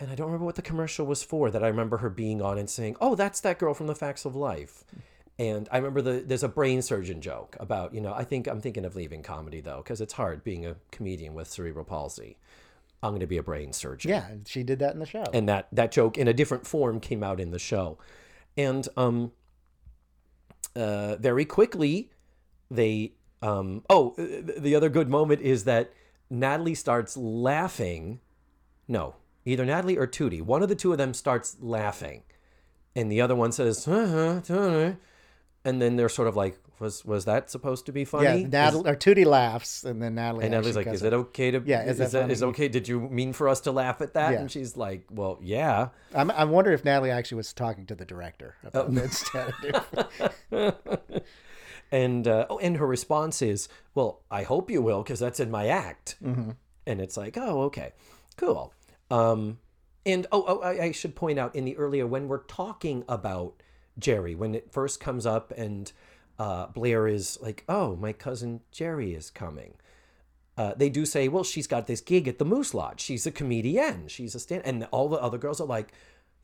[0.00, 1.50] and I don't remember what the commercial was for.
[1.50, 4.24] That I remember her being on and saying, "Oh, that's that girl from The Facts
[4.24, 4.84] of Life."
[5.38, 8.60] And I remember the there's a brain surgeon joke about you know I think I'm
[8.60, 12.36] thinking of leaving comedy though because it's hard being a comedian with cerebral palsy.
[13.02, 15.24] I'm going to be a brain surgeon Yeah, she did that in the show.
[15.32, 17.98] and that that joke in a different form came out in the show
[18.56, 19.32] and um
[20.76, 22.10] uh very quickly
[22.70, 25.92] they um oh uh, the other good moment is that
[26.30, 28.20] natalie starts laughing
[28.88, 32.22] no either natalie or tootie one of the two of them starts laughing
[32.94, 34.92] and the other one says uh-huh, uh-huh,"
[35.64, 38.90] and then they're sort of like was was that supposed to be funny yeah, Natalie
[38.90, 40.44] or Tootie laughs, and then Natalie.
[40.44, 41.62] and Natalie's like, "Is it okay to?
[41.64, 42.68] Yeah, is is, that that is it okay?
[42.68, 44.40] Did you mean for us to laugh at that?" Yeah.
[44.40, 48.04] And she's like, "Well, yeah." I'm, I wonder if Natalie actually was talking to the
[48.04, 48.88] director about Oh.
[49.02, 49.54] instead.
[50.50, 50.74] Of,
[51.92, 55.50] And uh, oh, and her response is, "Well, I hope you will, because that's in
[55.50, 56.52] my act." Mm-hmm.
[56.86, 57.92] And it's like, "Oh, okay,
[58.36, 58.72] cool."
[59.10, 59.58] Um,
[60.06, 63.62] and oh, oh, I, I should point out in the earlier when we're talking about
[63.98, 65.92] Jerry, when it first comes up, and
[66.38, 69.74] uh, Blair is like, "Oh, my cousin Jerry is coming."
[70.56, 73.02] Uh, they do say, "Well, she's got this gig at the Moose Lodge.
[73.02, 74.08] She's a comedian.
[74.08, 75.92] She's a stand." And all the other girls are like,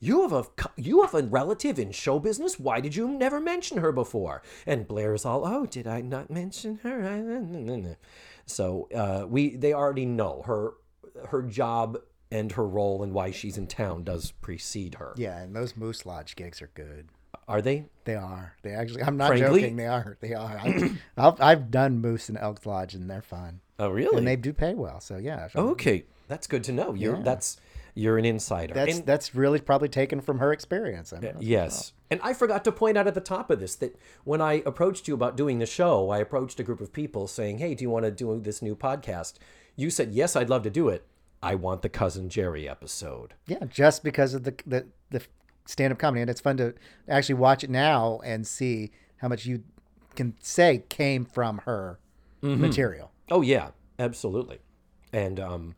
[0.01, 0.45] "You have a
[0.77, 2.59] you have a relative in show business.
[2.59, 6.81] Why did you never mention her before?" And Blair's all, "Oh, did I not mention
[6.83, 7.97] her?"
[8.47, 10.73] So uh, we they already know her
[11.29, 11.99] her job
[12.31, 15.15] and her role and why she's in town does precede her.
[15.17, 17.09] yeah, and those Moose Lodge gigs are good.
[17.47, 17.87] Are they?
[18.05, 18.55] They are.
[18.63, 19.03] They actually.
[19.03, 19.77] I'm not Frankly- joking.
[19.77, 20.17] They are.
[20.21, 20.59] They are.
[20.59, 24.19] I, I've, I've done Moose and Elks Lodge, and they're fun, Oh, really?
[24.19, 25.01] and they do pay well.
[25.01, 25.49] So yeah.
[25.55, 26.95] okay, that's good to know.
[26.95, 27.23] You're Yeah.
[27.23, 27.59] that's
[27.99, 28.75] you're an insider.
[28.75, 31.13] That's And- that's really probably taken from her experience.
[31.13, 31.93] I mean, Yes.
[32.11, 35.09] And I forgot to point out at the top of this that when I approached
[35.09, 37.91] you about doing the show, I approached a group of people saying, Hey, do you
[37.91, 39.35] want to do this new podcast?
[39.77, 41.05] You said, Yes, I'd love to do it.
[41.43, 43.35] I want the Cousin Jerry episode.
[43.47, 45.23] Yeah, just because of the the, the
[45.67, 46.75] stand up comedy, and it's fun to
[47.09, 49.63] actually watch it now and see how much you
[50.17, 51.99] can say came from her
[52.43, 52.61] Mm-hmm.
[52.61, 53.11] material.
[53.31, 54.61] Oh, yeah, absolutely.
[55.13, 55.75] And, um,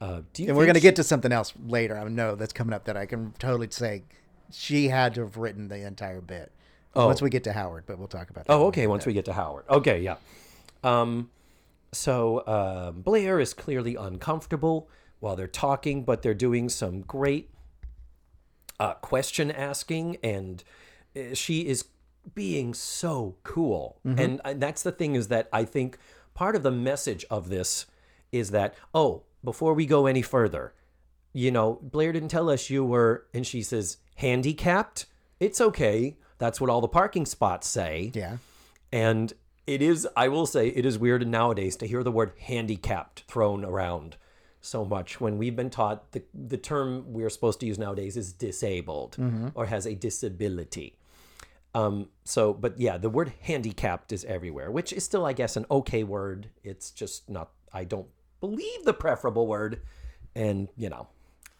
[0.00, 1.96] uh, And we're going to she- get to something else later.
[1.98, 4.04] I know that's coming up that I can totally say
[4.52, 6.52] she had to have written the entire bit.
[6.94, 8.52] Once we get to Howard, but we'll talk about that.
[8.52, 8.88] Oh, okay.
[8.88, 9.64] Once we get to Howard.
[9.70, 10.16] Okay, yeah.
[10.82, 11.30] Um,
[11.92, 14.88] so um, Blair is clearly uncomfortable
[15.20, 17.50] while they're talking, but they're doing some great
[18.80, 20.64] uh, question asking, and
[21.16, 21.84] uh, she is
[22.34, 24.00] being so cool.
[24.04, 25.96] And, and that's the thing is that I think
[26.34, 27.86] part of the message of this
[28.32, 30.74] is that oh, before we go any further,
[31.32, 35.06] you know, Blair didn't tell us you were, and she says handicapped.
[35.38, 36.16] It's okay.
[36.38, 38.10] That's what all the parking spots say.
[38.14, 38.38] Yeah.
[38.92, 39.32] And
[39.66, 43.64] it is, I will say, it is weird nowadays to hear the word handicapped thrown
[43.64, 44.16] around
[44.60, 48.32] so much when we've been taught the, the term we're supposed to use nowadays is
[48.32, 49.16] disabled
[49.54, 50.98] or has a disability.
[51.74, 55.66] Um, so, but yeah, the word handicapped is everywhere, which is still, I guess, an
[55.70, 56.50] okay word.
[56.64, 58.08] It's just not, I don't
[58.40, 59.80] believe the preferable word.
[60.34, 61.08] And, you know,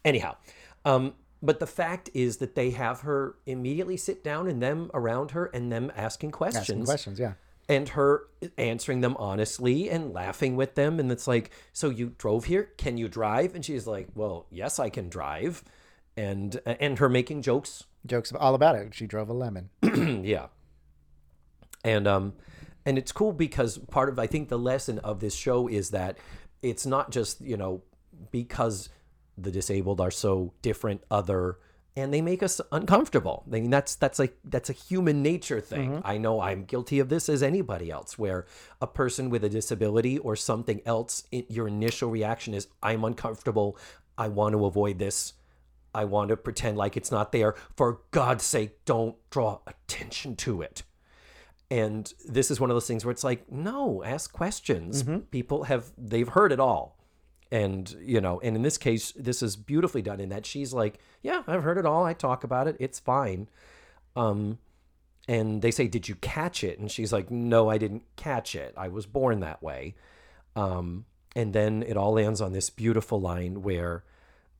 [0.04, 0.36] anyhow.
[0.84, 5.32] Um, but the fact is that they have her immediately sit down and them around
[5.32, 7.18] her and them asking questions Asking questions.
[7.18, 7.32] Yeah.
[7.68, 12.44] and her answering them honestly and laughing with them and it's like so you drove
[12.44, 15.64] here can you drive and she's like well yes i can drive
[16.16, 18.94] and and her making jokes Jokes all about it.
[18.94, 19.68] She drove a lemon.
[20.24, 20.46] yeah
[21.84, 22.32] and um
[22.86, 26.16] and it's cool because part of i think the lesson of this show is that
[26.62, 27.82] it's not just you know
[28.30, 28.88] because
[29.36, 31.58] the disabled are so different other
[31.96, 33.44] and they make us uncomfortable.
[33.48, 35.92] I mean that's that's like that's a human nature thing.
[35.92, 36.06] Mm-hmm.
[36.06, 38.46] I know i'm guilty of this as anybody else where
[38.80, 43.76] a person with a disability or something else it, your initial reaction is i'm uncomfortable.
[44.18, 45.32] I want to avoid this.
[45.94, 47.54] I want to pretend like it's not there.
[47.76, 50.82] For god's sake don't draw attention to it
[51.70, 55.02] and this is one of those things where it's like no ask questions.
[55.30, 56.98] People have they've heard it all.
[57.52, 61.00] And you know and in this case this is beautifully done in that she's like
[61.22, 62.04] yeah i've heard it all.
[62.04, 62.76] I talk about it.
[62.78, 63.48] It's fine.
[64.16, 64.58] Um
[65.28, 66.78] and they say did you catch it?
[66.78, 68.74] And she's like no i didn't catch it.
[68.76, 69.94] I was born that way.
[70.56, 71.06] Um
[71.36, 74.04] and then it all lands on this beautiful line where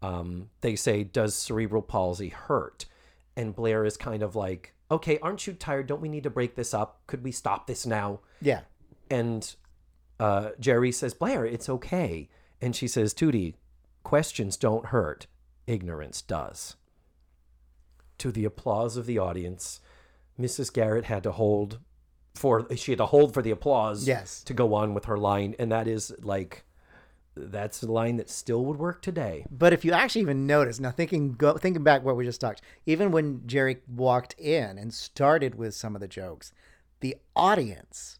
[0.02, 2.86] um, they say does cerebral palsy hurt?
[3.36, 6.54] And blair is kind of like okay aren't you tired don't we need to break
[6.56, 8.60] this up could we stop this now Yeah.
[9.10, 9.54] and
[10.18, 12.28] uh, Jerry says, Blair, it's okay.
[12.60, 13.54] And she says, Tootie,
[14.02, 15.26] questions don't hurt,
[15.66, 16.76] ignorance does.
[18.18, 19.80] To the applause of the audience,
[20.38, 20.70] Mrs.
[20.70, 21.78] Garrett had to hold
[22.34, 24.42] for she had to hold for the applause Yes.
[24.44, 26.64] to go on with her line, and that is like
[27.46, 29.44] that's a line that still would work today.
[29.50, 32.62] But if you actually even notice, now thinking go thinking back what we just talked,
[32.86, 36.52] even when Jerry walked in and started with some of the jokes,
[37.00, 38.18] the audience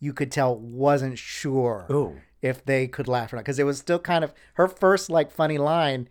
[0.00, 2.16] you could tell wasn't sure Oh.
[2.40, 5.30] if they could laugh or not because it was still kind of her first like
[5.30, 6.08] funny line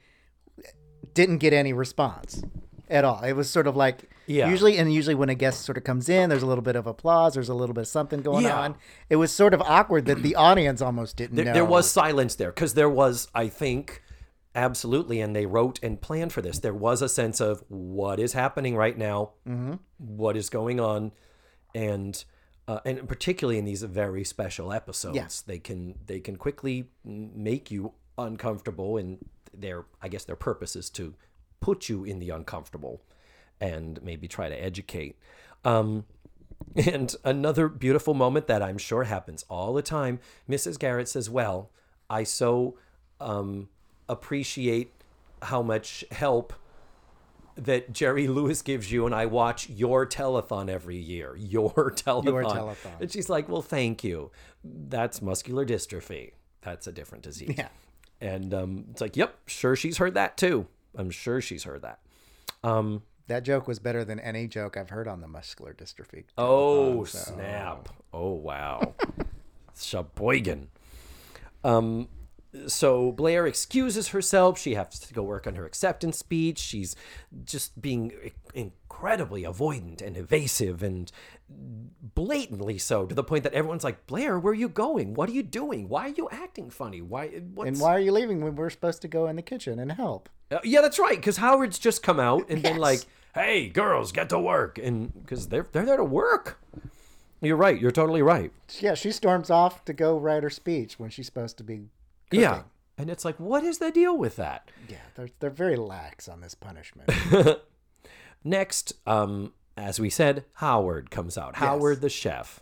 [1.13, 2.43] didn't get any response
[2.89, 3.21] at all.
[3.23, 4.49] It was sort of like Yeah.
[4.49, 6.87] usually and usually when a guest sort of comes in, there's a little bit of
[6.87, 8.59] applause, there's a little bit of something going Yeah.
[8.59, 8.75] on.
[9.09, 11.53] It was sort of awkward that the audience almost didn't There, know.
[11.53, 14.01] there was silence there because there was, I think,
[14.55, 16.59] absolutely, and they wrote and planned for this.
[16.59, 19.31] There was a sense of what is happening right now,
[19.97, 21.11] what is going on,
[21.73, 22.23] and
[22.67, 25.27] uh, and particularly in these very special episodes, Yeah.
[25.53, 29.17] they can they can quickly make you uncomfortable, and
[29.53, 31.15] their I guess their purpose is to
[31.59, 33.01] put you in the uncomfortable,
[33.61, 35.15] and maybe try to educate.
[35.63, 36.05] Um,
[36.75, 40.19] and another beautiful moment that I'm sure happens all the time.
[40.49, 40.77] Mrs.
[40.77, 41.69] Garrett says, Well,
[42.09, 42.75] I so
[43.19, 43.69] um,
[44.09, 44.91] appreciate
[45.43, 46.53] how much help
[47.55, 51.35] that Jerry Lewis gives you, and I watch your telethon every year.
[51.37, 52.25] Your telethon.
[52.25, 53.01] Your telethon.
[53.01, 54.31] And she's like, Well, thank you.
[54.63, 56.31] That's muscular dystrophy.
[56.61, 57.55] That's a different disease.
[57.57, 57.69] Yeah.
[58.19, 60.67] And um, it's like, Yep, sure, she's heard that too.
[60.95, 61.99] I'm sure she's heard that.
[62.63, 66.25] Um, That joke was better than any joke I've heard on the muscular dystrophy.
[66.37, 67.87] Oh so- snap!
[68.13, 68.93] Oh wow,
[69.79, 70.67] Sheboygan.
[71.63, 72.09] Um,
[72.67, 74.59] so Blair excuses herself.
[74.59, 76.59] She has to go work on her acceptance speech.
[76.59, 76.93] She's
[77.45, 78.11] just being
[78.53, 81.09] incredibly avoidant and evasive and
[81.47, 85.13] blatantly so to the point that everyone's like, "Blair, where are you going?
[85.13, 85.87] What are you doing?
[85.87, 87.01] Why are you acting funny?
[87.01, 87.29] Why?
[87.29, 87.69] What's...
[87.69, 90.27] And why are you leaving when we're supposed to go in the kitchen and help?
[90.51, 91.15] Uh, yeah, that's right.
[91.15, 95.47] Because Howard's just come out and been like, "Hey, girls, get to work," and because
[95.47, 96.61] they're they're there to work.
[97.41, 97.79] You're right.
[97.79, 98.51] You're totally right.
[98.79, 101.89] Yeah, she storms off to go write her speech when she's supposed to be.
[102.29, 102.41] Cooking.
[102.41, 102.61] Yeah,
[102.97, 104.69] and it's like, what is the deal with that?
[104.87, 107.09] Yeah, they're, they're very lax on this punishment.
[108.43, 111.55] Next, um, as we said, Howard comes out.
[111.55, 112.59] Howard the chef.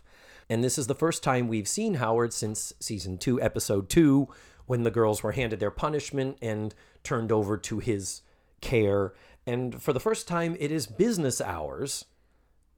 [0.48, 4.28] And this is the first time we've seen Howard since season two, episode two,
[4.64, 8.22] when the girls were handed their punishment and turned over to his
[8.62, 9.12] care.
[9.46, 12.04] And for the first time, it is business hours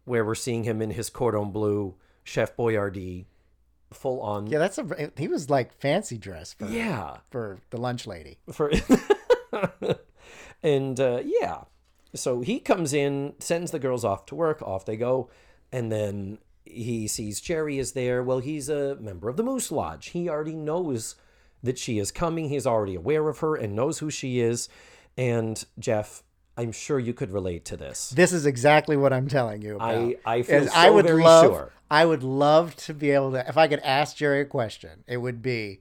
[0.04, 1.94] where we're seeing him in his cordon bleu,
[2.24, 3.26] Chef Boyardee,
[3.92, 4.46] full on.
[4.46, 5.12] yeah, that's a.
[5.16, 7.18] He was like fancy dress for Yeah.
[7.30, 8.38] for the lunch lady.
[8.52, 8.70] for
[10.62, 11.62] and uh, yeah
[12.14, 15.28] so he comes in sends the girls off to work off they go
[15.70, 20.08] and then he sees jerry is there well he's a member of the moose lodge
[20.08, 21.16] he already knows
[21.62, 24.68] that she is coming he's already aware of her and knows who she is
[25.16, 26.22] and jeff
[26.56, 28.10] I'm sure you could relate to this.
[28.10, 29.94] This is exactly what I'm telling you about.
[29.94, 31.72] I- I feel so I would very love, sure.
[31.90, 33.48] I would love to be able to.
[33.48, 35.80] If I could ask Jerry a question, it would be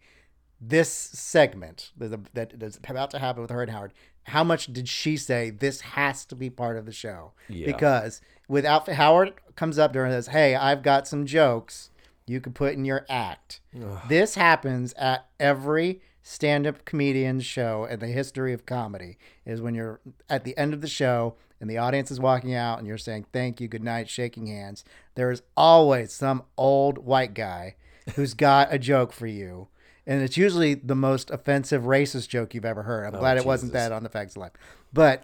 [0.60, 3.94] this segment that that is about to happen with her and Howard.
[4.26, 7.34] How much did she say this has to be part of the show?
[7.50, 7.66] Yeah.
[7.66, 11.90] Because without Howard comes up during this, hey, I've got some jokes
[12.28, 13.60] you could put in your act.
[14.08, 19.18] This happens at every stand-up comedian's show in the history of comedy.
[19.46, 22.80] Is when you're at the end of the show and the audience is walking out
[22.80, 24.84] and you're saying thank you, good night, shaking hands.
[25.16, 27.76] There is always some old white guy
[28.16, 29.68] who's got a joke for you.
[30.08, 33.06] And it's usually the most offensive racist joke you've ever heard.
[33.06, 34.54] I'm oh, glad it wasn't that on the Facts of Life.
[34.92, 35.24] But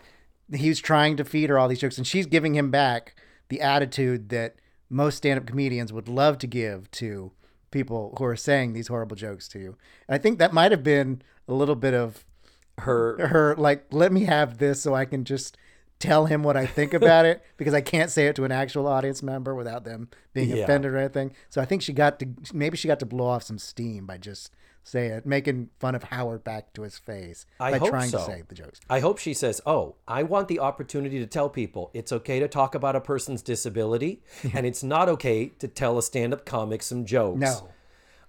[0.53, 3.15] he's trying to feed her all these jokes and she's giving him back
[3.49, 4.55] the attitude that
[4.89, 7.31] most stand-up comedians would love to give to
[7.71, 9.77] people who are saying these horrible jokes to you.
[10.08, 12.25] And I think that might have been a little bit of
[12.80, 15.58] Her her like let me have this so I can just
[15.99, 18.86] tell him what I think about it because I can't say it to an actual
[18.88, 20.63] audience member without them being Yeah.
[20.63, 21.34] offended or anything.
[21.49, 24.17] So I think she got to maybe she got to blow off some steam by
[24.17, 24.51] just
[24.88, 28.19] saying it, making fun of Howard back to his face I by hope trying to
[28.19, 28.80] say the jokes.
[28.89, 32.47] I hope she says, "Oh, I want the opportunity to tell people it's okay to
[32.47, 34.21] talk about a person's disability,
[34.54, 37.69] and it's not okay to tell a stand-up comic some jokes." No.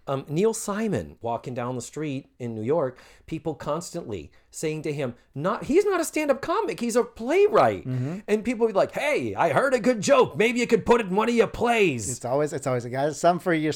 [0.09, 5.15] Um, Neil Simon walking down the street in New York, people constantly saying to him,
[5.35, 8.21] "Not he's not a stand-up comic, he's a playwright." Mm-hmm.
[8.27, 10.37] And people would be like, "Hey, I heard a good joke.
[10.37, 12.91] Maybe you could put it in one of your plays." It's always it's always a
[12.91, 13.11] guy.
[13.13, 13.75] Some for your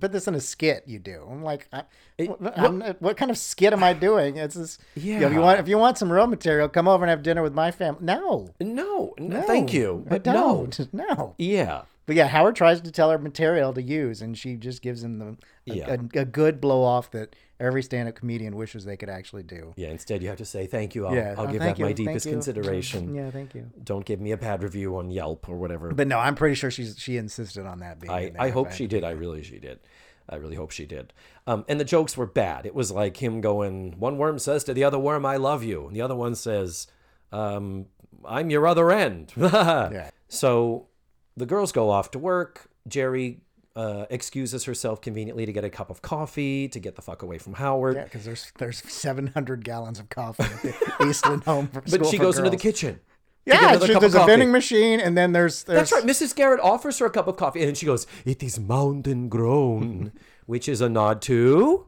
[0.00, 0.84] put this in a skit.
[0.86, 1.26] You do.
[1.30, 1.82] I'm like, I,
[2.18, 4.38] what, I'm not- what kind of skit am I doing?
[4.38, 4.78] It's this.
[4.94, 7.22] You know, if you want if you want some real material, come over and have
[7.22, 8.00] dinner with my family.
[8.02, 10.32] No, no, no, no, thank you, I but no.
[10.32, 10.94] don't.
[10.94, 11.34] No.
[11.36, 11.82] Yeah.
[12.06, 15.18] But yeah, Howard tries to tell her material to use, and she just gives him
[15.18, 15.36] the
[15.72, 15.96] a, Yeah.
[16.14, 19.74] a, a good blow off that every stand-up comedian wishes they could actually do.
[19.76, 21.06] Yeah, instead you have to say thank you.
[21.06, 22.32] I'll, yeah, I'll oh, give that my you, thank deepest you.
[22.32, 23.14] consideration.
[23.16, 23.70] Yeah, thank you.
[23.82, 25.92] Don't give me a bad review on Yelp or whatever.
[25.92, 28.12] But no, I'm pretty sure she's she insisted on that being.
[28.12, 29.04] I, I hope she did.
[29.04, 29.80] I really she did.
[30.28, 31.12] I really hope she did.
[31.46, 32.66] Um, and the jokes were bad.
[32.66, 35.86] It was like him going, one worm says to the other worm, I love you.
[35.86, 36.88] And the other one says,
[37.32, 37.86] um,
[38.24, 39.32] I'm your other end.
[39.36, 40.10] Yeah.
[40.28, 40.88] So
[41.36, 42.68] the girls go off to work.
[42.88, 43.40] Geri
[43.74, 47.38] uh, excuses herself conveniently to get a cup of coffee to get the fuck away
[47.38, 47.96] from Howard.
[47.96, 51.68] Yeah, because there's there's 700 gallons of coffee at the Eastland home.
[51.68, 51.98] For School.
[51.98, 53.00] but she goes into the kitchen.
[53.44, 54.30] Yeah, she- there's a coffee.
[54.32, 56.04] vending machine, and then there's there's That's right.
[56.04, 56.34] Mrs.
[56.34, 60.12] Garrett offers her a cup of coffee, and she goes, "It is mountain grown,"
[60.46, 61.86] which is a nod to.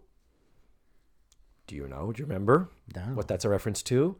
[1.66, 2.12] Do you know?
[2.12, 3.02] Do you remember No.
[3.14, 4.16] what that's a reference to?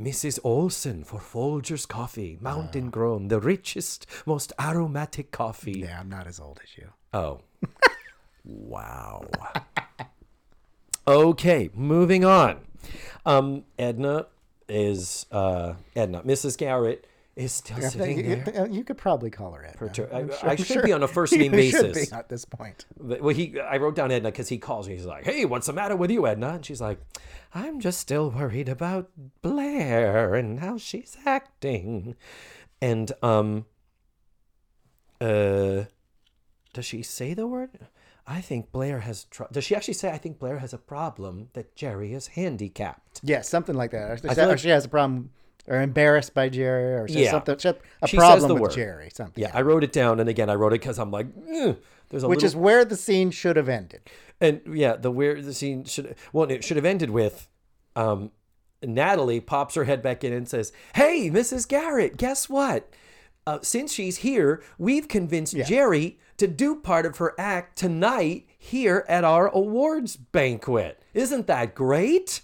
[0.00, 0.38] Mrs.
[0.44, 2.44] Olson for Folgers Coffee, Ah.
[2.44, 5.80] mountain grown, the richest, most aromatic coffee.
[5.80, 6.88] Yeah, I'm not as old as you.
[7.14, 7.40] Oh.
[8.44, 9.26] wow.
[11.08, 12.60] okay, moving on.
[13.24, 14.26] Um, Edna
[14.68, 16.22] is uh, Edna.
[16.22, 16.58] Mrs.
[16.58, 18.66] Garrett is still I sitting think there.
[18.66, 19.88] you, you could probably call her Edna.
[20.12, 22.10] I'm sure- I should sure be on a first-name you should basis.
[22.10, 22.86] be at this point.
[22.98, 24.96] But- Well, he, I wrote down Edna because he calls me.
[24.96, 26.98] He's like, "Hey, what's the matter with you, Edna?" And she's like,
[27.54, 29.10] "I'm just still worried about
[29.42, 32.16] Blair and how she's acting."
[32.80, 33.66] And um,
[35.20, 35.84] uh,
[36.72, 37.70] does she say the word?
[38.26, 39.24] I think Blair has.
[39.24, 40.10] Tr- does she actually say?
[40.10, 43.20] I think Blair has a problem that Geri is handicapped.
[43.22, 44.24] Yeah, something like that.
[44.24, 45.30] Or, or like- she has a problem,
[45.68, 47.30] or embarrassed by Geri, or Yeah.
[47.30, 47.56] something.
[48.02, 48.72] A She problem with word.
[48.72, 49.10] Geri.
[49.12, 49.42] Something.
[49.42, 51.26] Yeah, I wrote it down, and again, I wrote it because I'm like,
[52.08, 54.00] there's a which little is where the scene should have ended.
[54.40, 57.48] And yeah, the weird the scene should well it should have ended with
[57.96, 58.30] um
[58.82, 61.66] Natalie pops her head back in and says, "Hey, Mrs.
[61.66, 62.90] Garrett, guess what?
[63.46, 69.04] Uh, since she's here, we've convinced Geri to do part of her act tonight here
[69.08, 71.00] at our awards banquet.
[71.14, 72.42] Isn't that great?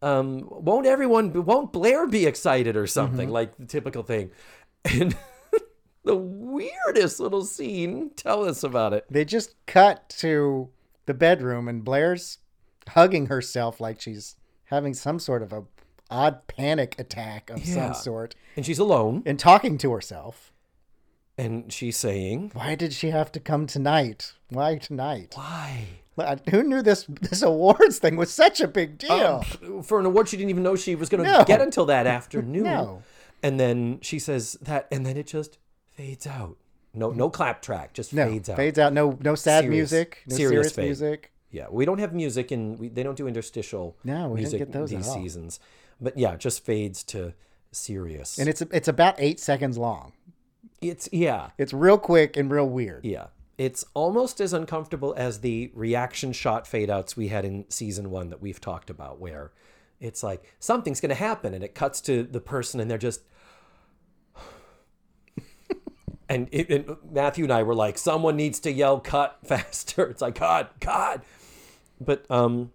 [0.00, 4.30] Um, won't everyone, won't Blair be excited or something like the typical thing?
[4.84, 5.16] And
[6.04, 8.10] the weirdest little scene.
[8.16, 9.04] Tell us about it.
[9.10, 10.68] They just cut to
[11.06, 12.38] the bedroom, and Blair's
[12.90, 15.64] hugging herself like she's having some sort of a
[16.10, 17.74] odd panic attack of Yeah.
[17.92, 19.22] some sort, And she's alone.
[19.26, 20.52] and talking to herself.
[21.36, 24.32] And she's saying, Why did she have to come tonight?
[24.48, 25.32] Why tonight?
[25.36, 25.86] Why?
[26.50, 29.82] Who knew this this awards thing was such a big um, deal?
[29.82, 31.44] For an award she didn't even know she was going to No.
[31.44, 32.64] get until that afternoon.
[32.64, 33.02] No.
[33.42, 35.58] And then she says that, and then it just
[35.92, 36.56] fades out.
[36.94, 38.56] No, no clap track, just no, fades out.
[38.56, 38.92] fades out.
[38.92, 40.18] No, no sad Serious- music.
[40.26, 41.32] No serious serious, music.
[41.50, 44.58] Yeah, we don't have music, and we, they don't do interstitial No, we didn't music
[44.58, 45.60] get those these seasons.
[46.00, 47.32] But yeah, it just fades to
[47.72, 48.38] serious.
[48.38, 50.12] And it's it's about eight seconds long.
[50.82, 53.04] it's yeah, It's real quick and real weird.
[53.04, 53.26] yeah.
[53.58, 58.30] It's almost as uncomfortable as the reaction shot fade outs we had in season one
[58.30, 59.50] that we've talked about, where
[60.00, 63.22] It's like something's going to happen, and it cuts to the person, and they're just.
[66.28, 70.06] and, it, and Matthew and I were like, someone needs to yell "cut" faster.
[70.06, 71.22] It's like God, God.
[72.00, 72.70] But um,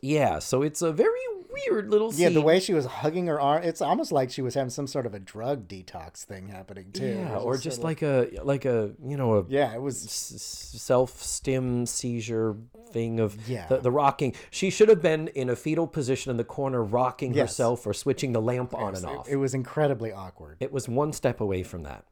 [0.00, 0.38] yeah.
[0.38, 1.20] So it's a very
[1.52, 2.22] weird little scene.
[2.22, 4.86] Yeah, the way she was hugging her arm, it's almost like she was having some
[4.86, 7.06] sort of a drug detox thing happening too.
[7.20, 11.22] Yeah, or just of like a like a you know a yeah, it was self
[11.22, 12.56] stim seizure
[12.90, 13.66] thing of Yeah.
[13.68, 14.34] the, the rocking.
[14.50, 17.50] She should have been in a fetal position in the corner, rocking Yes.
[17.50, 19.28] herself or switching the lamp on and it, off.
[19.28, 20.56] it was incredibly awkward.
[20.60, 22.04] It was one step away from that.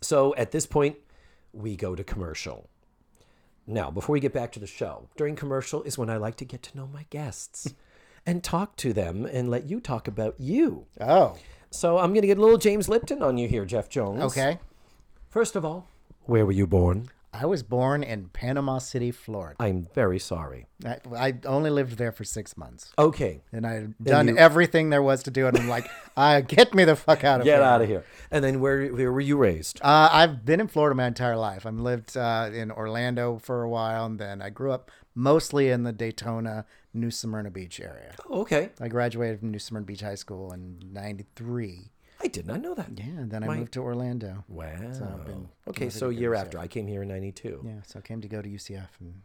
[0.00, 0.96] So at this point,
[1.52, 2.68] we go to commercial.
[3.66, 6.44] Now, before we get back to the show, during commercial is when I like to
[6.44, 7.72] get to know my guests
[8.26, 10.86] and talk to them and let you talk about you.
[11.00, 11.36] Oh,
[11.70, 14.22] So I'm going to get a little James Lipton on you here, Jeff Jones.
[14.22, 14.58] okay.
[15.28, 15.88] First of all,
[16.24, 17.08] where were you born?
[17.34, 19.56] I was born in Panama City, Florida.
[19.58, 20.66] I'm very sorry.
[20.84, 25.02] I, I only lived there for six months, Okay, and I'd done you- everything there
[25.02, 27.58] was to do, and I'm like, uh, get me the fuck out of get here.
[27.60, 28.04] Get out of here.
[28.30, 29.80] And then where where were you raised?
[29.80, 31.64] Uh, I've been in Florida my entire life.
[31.64, 35.84] I've lived uh, in Orlando for a while, and then I grew up mostly in
[35.84, 38.14] the Daytona, New Smyrna Beach area.
[38.28, 41.90] Oh, okay, I graduated from New Smyrna Beach High School in '93.
[42.24, 42.90] I did not know that.
[42.96, 44.44] Yeah, and then I moved to Orlando.
[44.48, 44.76] Wow.
[45.26, 47.62] been okay, so to year after I came here in '92.
[47.64, 49.22] Yeah, so I came to go to UCF and,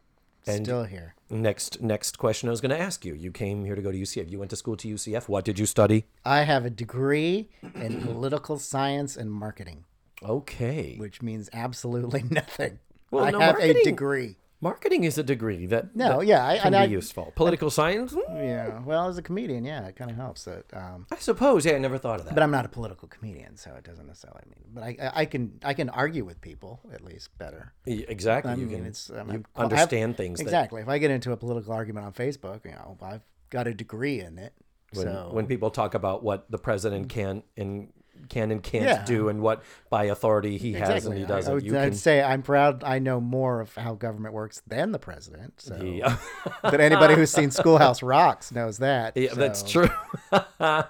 [0.48, 1.14] And- still here.
[1.30, 3.14] Next next question I was going to ask you.
[3.14, 4.32] You came here to go to UCF.
[4.32, 5.28] You went to school to UCF.
[5.28, 6.06] What did you study?
[6.26, 9.84] I have a degree in political science and marketing,
[10.24, 10.96] Okay.
[10.98, 12.80] which means absolutely nothing.
[13.12, 14.36] Well, I no, have marketing- a degree.
[14.60, 17.32] Marketing is a degree that No, that yeah, I- can be I- useful.
[17.36, 20.48] Political science, Mm, Yeah, well, as a comedian, yeah, it kind of helps.
[20.48, 21.64] It, um, I suppose.
[21.66, 22.34] Yeah, I never thought of that.
[22.34, 24.66] but I'm not a political comedian, so it doesn't necessarily mean.
[24.74, 27.74] But I, I, I can, I can argue with people at least better.
[27.86, 28.52] Exactly.
[28.52, 30.82] I you mean, can it's um, you I have- understand things that exactly.
[30.82, 34.20] If I get into a political argument on Facebook, you know, I've got a degree
[34.22, 34.54] in it.
[34.94, 37.90] when, so when people talk about what the president can and
[38.30, 39.06] can and can't Yeah.
[39.06, 41.52] do and what by authority he has and he doesn't.
[41.52, 42.84] I would, can say I'm proud.
[42.84, 45.62] I know more of how government works than the president.
[45.62, 46.18] So, Yeah.
[46.62, 49.16] but anybody who's seen Schoolhouse Rocks knows that.
[49.16, 49.90] Yeah, that's true.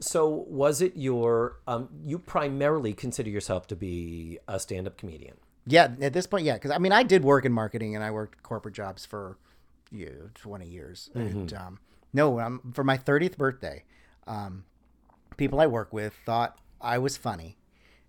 [0.00, 1.56] so, was it your?
[1.66, 5.36] Um, you primarily consider yourself to be a stand-up comedian.
[5.66, 8.10] Yeah, at this point, yeah, because I mean, I did work in marketing and I
[8.10, 9.38] worked corporate jobs for
[9.90, 11.10] you know, 20 years.
[11.14, 11.78] And um,
[12.12, 13.84] no, um, for my 30th birthday,
[14.26, 14.64] um,
[15.36, 17.56] people I work with thought I was funny,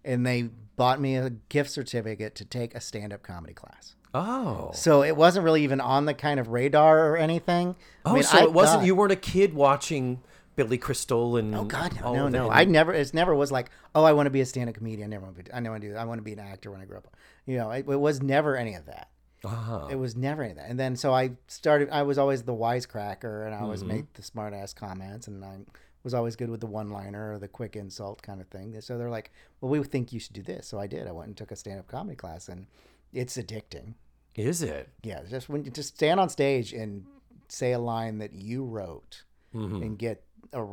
[0.04, 3.96] and they bought me a gift certificate to take a stand-up comedy class.
[4.14, 7.76] Oh, So it wasn't really even on the kind of radar or anything.
[8.06, 8.80] I oh, mean, so I it wasn't.
[8.82, 10.22] thought- You weren't a kid watching
[10.56, 12.50] Billy Crystal and Oh God, no, no, no!
[12.50, 12.94] I never.
[12.94, 15.08] It never was like, oh, I want to be a stand-up comedian.
[15.08, 15.52] I never want to be.
[15.54, 15.96] I never want to do.
[15.98, 17.14] I want to be an actor when I grow up.
[17.46, 19.10] You know, it, it was never any of that.
[19.44, 20.70] Ah, It was never any of that.
[20.70, 21.90] And then so I started.
[21.92, 23.90] I was always the wisecracker, and I always Mm-hmm.
[23.90, 25.58] made the smart-ass comments, and I
[26.06, 28.80] was always good with the one-liner or the quick insult kind of thing.
[28.80, 30.68] So they're like, well, we think you should do this.
[30.68, 31.06] So I did.
[31.08, 32.68] I went and took a stand-up comedy class, and
[33.12, 33.96] it's addicting.
[34.36, 34.88] is it?
[35.04, 37.06] Yeah, just when you just stand on stage and
[37.50, 40.66] say a line that you wrote and get a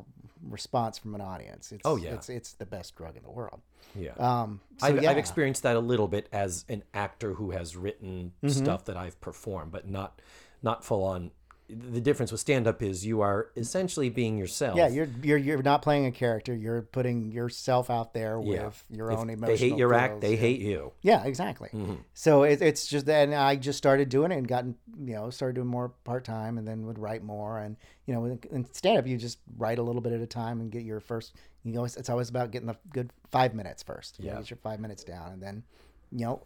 [0.49, 1.71] response from an audience.
[1.73, 1.89] It's, Mm-hmm.
[1.89, 2.15] Oh, yeah.
[2.15, 3.61] it's it's the best drug in the world.
[3.95, 4.13] Yeah.
[4.19, 5.11] Um, so I've, yeah.
[5.11, 8.49] I've experienced that a little bit as an actor who has written Mm-hmm.
[8.49, 10.21] stuff that I've performed, but not
[10.63, 11.31] not full on.
[11.75, 14.77] The difference with stand up is you are essentially being yourself.
[14.77, 16.55] Yeah, you're you're you're not playing a character.
[16.55, 18.65] You're putting yourself out there Yeah.
[18.67, 19.61] with your If own emotions.
[19.61, 20.93] they hate your act, they hate you.
[21.03, 21.71] Yeah, exactly.
[21.73, 21.95] Mm-hmm.
[22.15, 25.55] So it, it's just and I just started doing it and gotten you know started
[25.55, 29.07] doing more part time and then would write more and you know in, stand up
[29.07, 31.85] you just write a little bit at a time and get your first you know
[31.85, 34.19] it's, it's always about getting the good five minutes first.
[34.19, 34.39] You know, Yeah.
[34.41, 35.63] get your five minutes down and then
[36.11, 36.43] you know.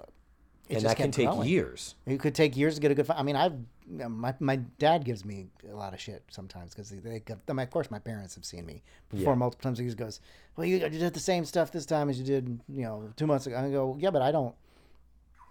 [0.69, 1.49] It and that can take growing.
[1.49, 1.95] years.
[2.07, 3.09] It could take years to get a good.
[3.11, 3.55] I mean, I've
[3.89, 7.71] my my dad gives me a lot of shit sometimes because they, they I of
[7.71, 9.79] course my parents have seen me perform multiple times.
[9.79, 10.21] He goes,
[10.57, 13.29] "Well, you, you did the same stuff this time as you did, you know, two
[13.29, 14.55] months ago." I go, "Yeah, but I don't,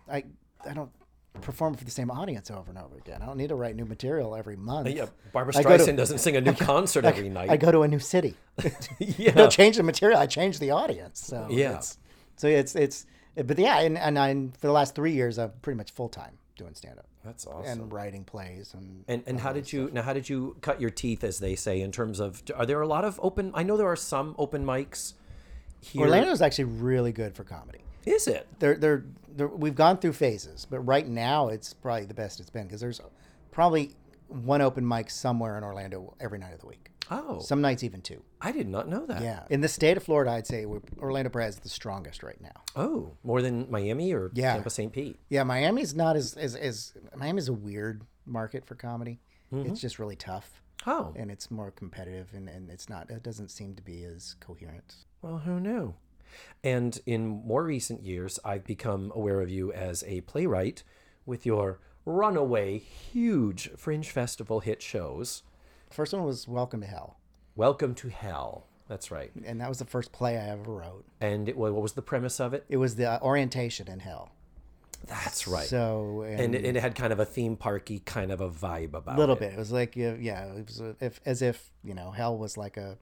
[0.09, 0.24] I
[0.70, 0.91] I don't
[1.41, 3.22] perform for the same audience over and over again.
[3.22, 4.89] I don't need to write new material every month.
[4.89, 7.49] Yeah, Barbra I go to- Streisand doesn't sing a new concert every night.
[7.49, 8.36] I go to a new city.
[8.99, 9.30] yeah.
[9.32, 10.20] I don't change the material.
[10.20, 11.20] I change the audience.
[11.26, 11.76] So Yeah.
[11.78, 11.97] it's,
[12.38, 13.05] so it's it's
[13.44, 16.38] but yeah, and and I, for the last three years, I'm pretty much full time
[16.58, 17.82] doing stand up That's awesome.
[17.82, 20.02] and writing plays and And and how did you now?
[20.04, 22.42] How did you cut your teeth, as they say, in terms of?
[22.56, 23.52] Are there a lot of open?
[23.54, 25.14] I know there are some open mics.
[25.82, 26.02] Here.
[26.02, 27.82] Orlando's actually really good for comedy.
[28.08, 28.48] is it?
[28.58, 29.06] They're, they're,
[29.36, 32.82] they're, we've gone through phases, but right now it's probably the best it's been because
[32.82, 33.00] there's
[33.52, 33.92] probably
[34.28, 36.90] one open mic somewhere in Orlando every night of the week.
[37.12, 38.24] Oh, Some nights even two.
[38.41, 39.22] I did not know that.
[39.22, 40.66] Yeah, in the state of Florida, I'd say
[40.97, 42.64] Orlando probably is the strongest right now.
[42.76, 44.53] Oh, more than Miami or Yeah.
[44.53, 44.91] Tampa St.
[44.91, 45.20] Pete.
[45.30, 49.20] Yeah, Miami's not as as, as Miami's a weird market for comedy.
[49.53, 49.70] Mm-hmm.
[49.72, 50.62] It's just really tough.
[50.88, 53.10] Oh, and it's more competitive, and, and it's not.
[53.10, 54.95] It doesn't seem to be as coherent.
[55.22, 55.95] well, who knew?
[56.64, 60.84] And in more recent years, I've become aware of you as a playwright
[61.26, 65.43] with your runaway, huge Fringe Festival hit shows.
[65.96, 67.16] First one was Welcome to Hell,
[67.56, 68.68] Welcome to Hell.
[68.89, 69.32] That's right.
[69.46, 71.06] and that was the first play I ever wrote.
[71.22, 72.66] And it, what was the premise of it?
[72.68, 74.34] It was the orientation in hell.
[75.08, 75.66] That's right.
[75.66, 78.93] So and, and, it, it had kind of a theme parky kind of a vibe
[78.93, 79.16] about it.
[79.16, 79.39] a little it.
[79.39, 79.54] bit.
[79.54, 82.76] It was like yeah, yeah, it was if as if you know hell was like
[82.76, 82.98] a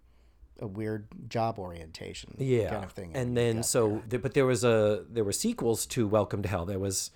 [0.60, 3.10] a weird job orientation yeah kind of thing.
[3.16, 6.64] and then so th- but there was a there were sequels to welcome to hell
[6.64, 7.10] there was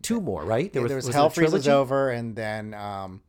[0.00, 3.20] two more right there was, there was, Hell it a Freezes over, and then um,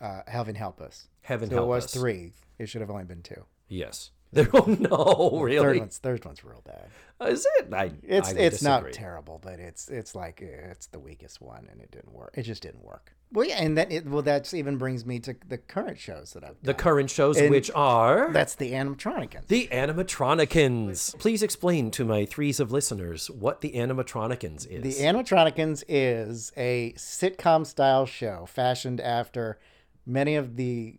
[0.00, 1.08] uh, Heaven Help Us.
[1.22, 2.32] heaven So help it was us three.
[2.58, 3.44] It should have only been two.
[3.68, 6.86] yes there, oh no Third really one's third one's real bad.
[7.28, 11.00] is it I, It's I it's not terrible, but it's it's like uh, it's the
[11.00, 12.30] weakest one, and it didn't work.
[12.36, 13.12] It just didn't work.
[13.32, 16.44] Well, yeah, and that it, well, that's even brings me to the current shows that
[16.44, 19.48] I've the current shows And- which are that's the animatronicans.
[19.48, 25.82] the animatronicans please explain to my threes of listeners what the animatronicans is The Animatronicans
[25.88, 29.58] is a sitcom style show fashioned after
[30.06, 30.96] many of the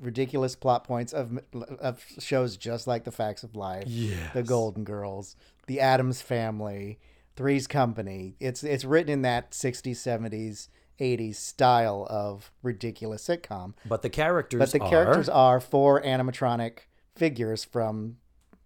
[0.00, 1.38] ridiculous plot points of
[1.80, 4.32] of shows just like The Facts of Life, Yes.
[4.34, 5.36] The Golden Girls,
[5.66, 6.98] The Addams Family,
[7.36, 8.36] Three's Company.
[8.40, 10.68] It's it's written in that 60s, 70s,
[10.98, 13.74] 80s style of ridiculous sitcom.
[13.86, 16.80] but the characters But the are characters are four animatronic
[17.14, 18.16] figures from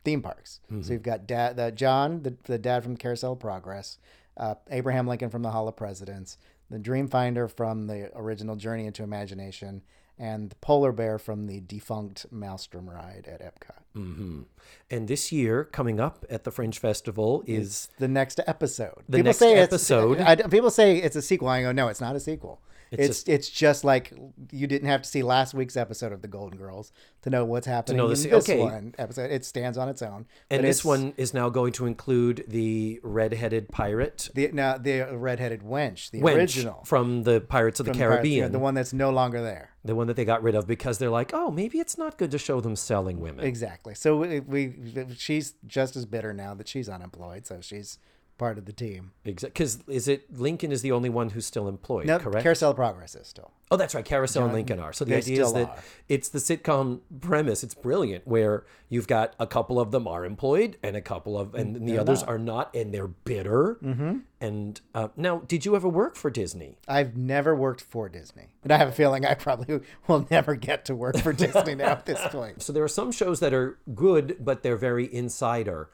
[0.04, 0.60] theme parks.
[0.82, 3.98] So you've got dad, the John, the, the dad from Carousel of Progress,
[4.36, 6.36] uh, Abraham Lincoln from the Hall of Presidents,
[6.70, 9.82] the Dreamfinder from the original Journey into Imagination,
[10.18, 13.82] and the Polar Bear from the defunct Maelstrom ride at Epcot.
[13.94, 14.42] hmm
[14.90, 19.02] and this year coming up at the fringe festival is The next episode.
[19.08, 21.48] The next episode- It's, I, people say it's a sequel.
[21.48, 22.60] I go, no, it's not a sequel.
[22.90, 24.12] It's It's it's, just like
[24.50, 27.66] you didn't have to see last week's episode of the Golden Girls to know what's
[27.66, 28.58] happening know in this- this okay.
[28.58, 29.30] one episode.
[29.30, 30.26] It stands on its own.
[30.50, 35.08] and But this one is now going to include the red-headed pirate the now the
[35.12, 38.74] redheaded wench, the wench original from the Pirates of the from Pirates, Caribbean, the one
[38.74, 39.70] that's no longer there.
[39.84, 42.30] the one that they got rid of because they're like, oh, maybe it's not good
[42.30, 43.44] to show them selling women.
[43.44, 43.94] Exactly.
[43.94, 44.74] So we, we
[45.16, 47.98] she's just as bitter now that she's unemployed, so she's
[48.38, 49.12] part of the team.
[49.24, 49.52] Exactly.
[49.52, 52.42] Because is it Lincoln is the only one who's still employed, No, correct?
[52.42, 53.52] Carousel of Progress is still.
[53.70, 54.04] oh, that's right.
[54.04, 54.92] Carousel and Lincoln are.
[54.92, 55.78] So the idea is that are.
[56.08, 57.62] it's the sitcom premise.
[57.64, 61.54] It's brilliant where you've got a couple of them are employed and a couple of
[61.54, 63.78] and the others are not, and they're bitter.
[63.82, 64.18] Mm-hmm.
[64.40, 66.76] And uh, now, did you ever work for Disney?
[66.86, 70.84] I've never worked for Disney, and I have a feeling I probably will never get
[70.86, 72.56] to work for Disney now at this point.
[72.62, 75.88] So there are some shows that are good, but they're very insider.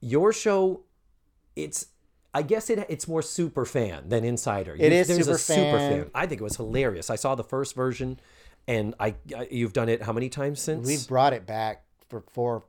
[0.00, 0.82] Your show,
[1.64, 1.86] it's
[2.34, 4.74] I guess it it's more super fan than insider.
[4.74, 6.02] It You- is there's super a super fan.
[6.04, 6.10] fan.
[6.14, 7.10] I think it was hilarious.
[7.10, 8.20] I saw the first version,
[8.66, 10.86] and I, I you've done it how many times since?
[10.86, 12.64] We've brought it back for four,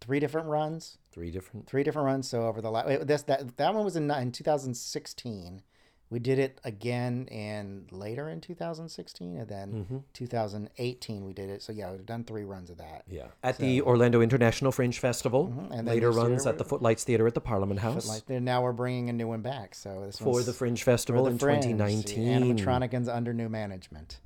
[0.00, 0.98] three different runs.
[1.12, 1.66] three different.
[1.66, 2.28] three different runs.
[2.28, 5.62] So over the last this that that one was in in 2016.
[6.08, 9.96] We did it again in later in 2016, and then Mm-hmm.
[10.14, 11.62] 2018 we did it.
[11.62, 13.02] So yeah, we've done three runs of that.
[13.08, 15.48] Yeah, at the Orlando International Fringe Festival.
[15.48, 15.72] Mm-hmm.
[15.72, 18.72] And Later runs at the Footlights Theater at the Parliament House But and now we're
[18.72, 19.74] bringing a new one back.
[19.74, 22.56] So this for the Fringe Festival the in Fringe, 2019.
[22.56, 24.20] Animatronicans under new management.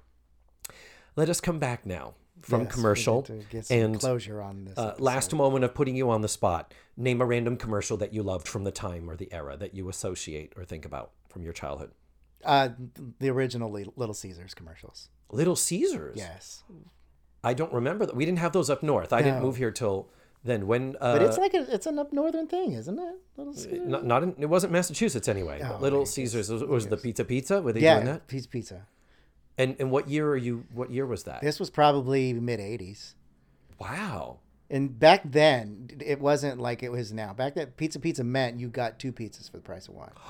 [1.16, 4.64] Let us come back now from Yes, we commercial to get some and closure on
[4.66, 4.78] this.
[4.78, 6.72] Uh, last moment of putting you on the spot.
[6.96, 9.88] Name a random commercial that you loved from the time or the era that you
[9.88, 11.92] associate or think about from your childhood.
[12.44, 12.70] uh,
[13.18, 15.08] the original Little Caesars commercials.
[15.30, 16.16] Little Caesars.
[16.16, 16.64] Yes,
[17.42, 18.16] I don't remember that.
[18.16, 19.12] We didn't have those up north.
[19.12, 20.08] I didn't move here till
[20.44, 20.66] then.
[20.66, 23.14] When uh, but it's like a, it's an up northern thing, isn't it?
[23.36, 23.80] Little Caesars.
[23.86, 25.60] not, not in, it wasn't Massachusetts anyway.
[25.62, 27.62] Oh, Little Caesars was, was the pizza pizza.
[27.62, 28.26] Were they yeah, doing that?
[28.26, 28.86] Pizza Pizza.
[29.56, 30.64] And and what year are you?
[30.72, 31.40] What year was that?
[31.42, 33.14] This was probably mid '80s.
[33.78, 34.40] Wow.
[34.72, 37.32] And back then, it wasn't like it was now.
[37.34, 40.12] Back then, pizza pizza meant you got two pizzas for the price of one.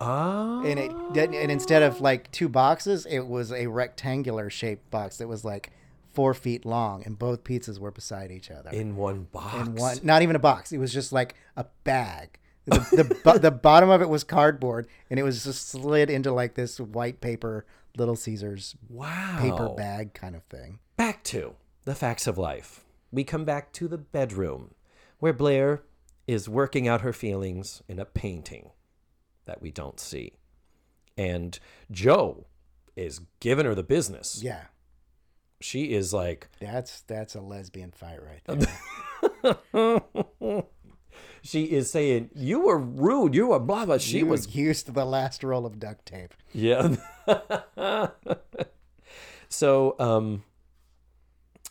[0.00, 0.62] Ah.
[0.62, 5.18] And it did- and instead of like two boxes, it was a rectangular shaped box
[5.18, 5.70] that was like
[6.12, 8.70] four feet long, and both pizzas were beside each other.
[8.70, 9.68] in one box.
[9.68, 10.72] In one, not even a box.
[10.72, 12.38] It was just like a bag.
[12.64, 16.32] The the, bo- the bottom of it was cardboard, and it was just slid into
[16.32, 19.38] like this white paper Little Caesars Wow.
[19.40, 20.78] paper bag kind of thing.
[20.96, 22.84] Back to the facts of life.
[23.10, 24.74] We come back to the bedroom
[25.18, 25.82] where Blair
[26.26, 28.70] is working out her feelings in a painting
[29.48, 30.34] that we don't see.
[31.16, 31.58] And
[31.90, 32.46] Jo
[32.94, 34.40] is giving her the business.
[34.42, 34.64] Yeah,
[35.60, 38.42] She is like, that's that's a lesbian fight right
[39.72, 40.62] there.
[41.42, 43.34] she is saying, You were rude.
[43.34, 43.98] You were blah, blah.
[43.98, 46.34] She was was used to the last roll of duct tape.
[46.52, 46.94] Yeah.
[49.50, 50.44] So um,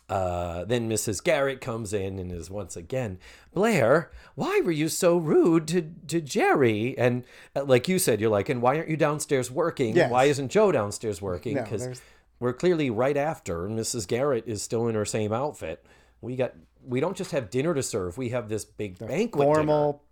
[0.08, 1.22] uh, then Mrs.
[1.22, 3.18] Garrett comes in and is once again,
[3.52, 6.96] Blair, why were you so rude to, to Geri?
[6.96, 9.94] And uh, like you said, you're like, and why aren't you downstairs working?
[9.96, 10.10] Yes.
[10.10, 11.56] Why isn't Jo downstairs working?
[11.56, 12.00] No, Because there's-
[12.40, 14.06] we're clearly right after Mrs.
[14.06, 15.84] Garrett is still in her same outfit.
[16.20, 16.54] We got
[16.86, 18.16] we don't just have dinner to serve.
[18.16, 19.54] We have this big banquet dinner.
[19.56, 20.02] Formal.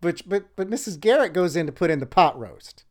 [0.00, 0.98] But, but but Mrs.
[1.00, 2.84] Garrett goes in to put in the pot roast.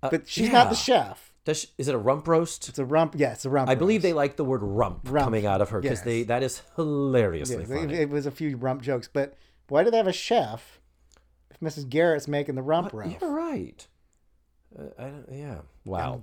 [0.00, 1.25] But she's not the chef.
[1.46, 2.68] Does is it a rump roast?
[2.68, 3.14] It's a rump.
[3.16, 3.70] Yeah, it's a rump.
[3.70, 6.04] I believe they like the word rump, Rump, coming out of her because yes.
[6.04, 7.94] they that is hilariously it, funny.
[7.94, 9.34] it was a few rump jokes, but
[9.68, 10.80] why do they have a chef
[11.48, 11.88] if Mrs.
[11.88, 13.20] Garrett's making the rump roast?
[13.20, 13.86] You're right.
[14.76, 15.60] Uh, I don't, yeah.
[15.84, 16.20] Wow.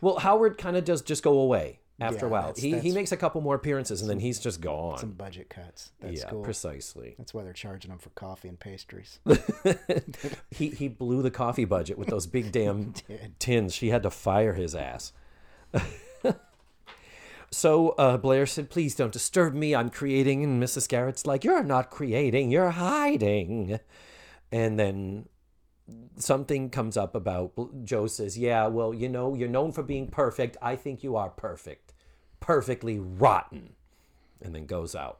[0.00, 2.46] Well, Howard kind of does just go away after a while.
[2.48, 4.98] that's- He he makes a couple more appearances and then he's just gone.
[4.98, 5.92] some budget cuts.
[6.00, 6.42] That's Yeah, cool.
[6.42, 7.14] precisely.
[7.18, 9.20] That's why they're charging them for coffee and pastries.
[10.50, 12.92] he he blew the coffee budget with those big damn
[13.38, 13.74] tins.
[13.74, 15.12] She had to fire his ass.
[17.50, 19.74] so uh, Blair said, "Please don't disturb me.
[19.74, 20.88] I'm creating." And Mrs.
[20.88, 22.50] Garrett's like, "You're not creating.
[22.50, 23.78] You're hiding."
[24.50, 25.28] And then
[26.16, 27.52] something comes up about
[27.84, 30.56] Jo says, "Yeah, well, you know, you're known for being perfect.
[30.62, 31.92] I think you are perfect,
[32.40, 33.74] perfectly rotten,"
[34.40, 35.18] and then goes out,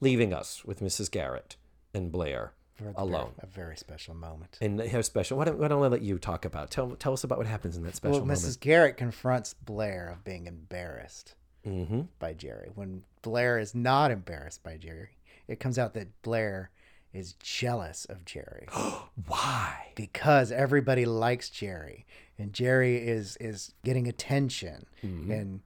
[0.00, 1.10] leaving us with Mrs.
[1.10, 1.56] Garrett
[1.94, 2.52] and Blair
[2.96, 3.32] alone.
[3.36, 4.56] Very, a very special moment.
[4.60, 5.36] And her special.
[5.36, 6.70] Why don't, why don't I let you talk about?
[6.70, 8.38] Tell tell us about what happens in that special Well, moment.
[8.40, 8.58] Mrs.
[8.58, 11.34] Garrett confronts Blair of being embarrassed
[11.66, 12.02] Mm-hmm.
[12.18, 12.70] by Geri.
[12.74, 15.10] When Blair is not embarrassed by Geri,
[15.46, 16.70] it comes out that Blair
[17.12, 18.66] is jealous of Geri
[19.26, 19.92] Why?
[19.96, 22.06] because everybody likes Geri
[22.38, 25.30] and Geri is is getting attention Mm-hmm.
[25.32, 25.60] and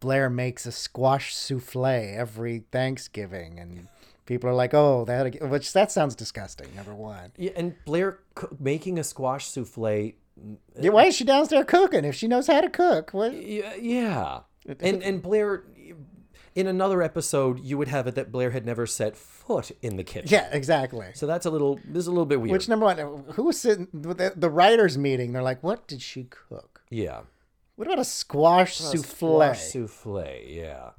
[0.00, 3.88] Blair makes a squash souffle every Thanksgiving and
[4.26, 7.32] people are like, "Oh, that which that sounds disgusting." Number 1.
[7.38, 10.12] Yeah, and Blair co- making a squash souffle.
[10.78, 13.12] Yeah, why is she downstairs cooking if she knows how to cook?
[13.14, 13.32] What?
[13.32, 14.40] Yeah, yeah.
[14.80, 15.64] and and Blair,
[16.54, 20.04] in another episode, you would have it that Blair had never set foot in the
[20.04, 20.28] kitchen.
[20.30, 21.08] Yeah, exactly.
[21.14, 21.80] So that's a little.
[21.84, 22.52] This is a little bit weird.
[22.52, 22.98] Which number one?
[23.34, 25.32] Who was sitting with the, the writers' meeting?
[25.32, 26.82] They're like, "What did she cook?
[26.90, 27.20] yeah.
[27.76, 29.02] What about a squash souffle?
[29.40, 30.24] Squash souffle.
[30.46, 30.90] Yeah.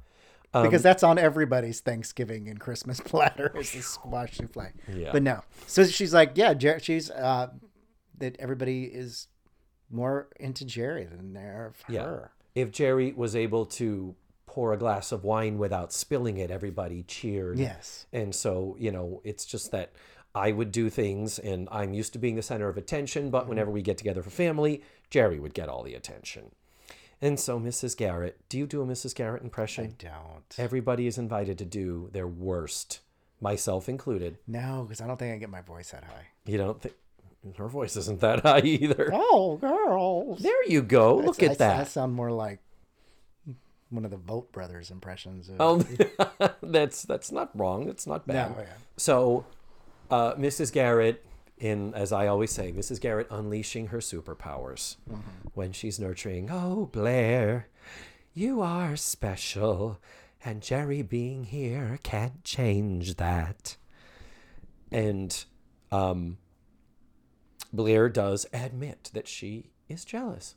[0.52, 4.72] because that's on everybody's Thanksgiving and Christmas platter is the squash souffle.
[4.94, 5.08] Yeah.
[5.10, 7.48] But no, so she's like, yeah, Jer- she's uh,
[8.18, 9.28] that everybody is
[9.90, 12.02] more into Geri than they're of Yeah.
[12.02, 12.32] her.
[12.54, 14.14] If Geri was able to
[14.56, 17.58] pour a glass of wine without spilling it, everybody cheered.
[17.58, 18.06] Yes.
[18.10, 19.92] And so, you know, it's just that
[20.34, 23.50] I would do things and I'm used to being the center of attention, but mm-hmm.
[23.50, 26.52] whenever we get together for family, Geri would get all the attention.
[27.20, 27.98] And so, Mrs.
[27.98, 29.14] Garrett, do you do a Mrs.
[29.14, 29.94] Garrett impression?
[30.00, 30.54] I don't.
[30.56, 33.00] Everybody is invited to do their worst,
[33.42, 34.38] myself included.
[34.46, 36.28] No, because I don't think I get my voice that high.
[36.46, 36.94] You don't think
[37.58, 39.10] her voice isn't that high either.
[39.12, 40.40] Oh, girls.
[40.40, 41.16] There you go.
[41.16, 41.88] Look I, at I that.
[41.88, 42.60] sound more like
[43.90, 45.48] one of the Vote Brothers impressions.
[45.48, 47.86] Of, Oh, that's that's not wrong.
[47.86, 48.50] That's not bad.
[48.56, 48.68] No, yeah.
[48.96, 49.44] So,
[50.10, 50.72] uh, Mrs.
[50.72, 51.24] Garrett,
[51.58, 53.00] in as I always say, Mrs.
[53.00, 54.96] Garrett unleashing her superpowers
[55.54, 56.50] when she's nurturing.
[56.50, 57.68] Oh, Blair,
[58.34, 59.98] you are special,
[60.44, 63.76] and Geri being here can't change that.
[64.92, 65.44] And
[65.90, 66.38] um,
[67.72, 70.54] Blair does admit that she is jealous.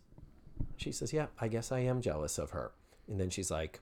[0.78, 2.72] She says, "Yeah, I guess I am jealous of her."
[3.10, 3.80] And then she's like,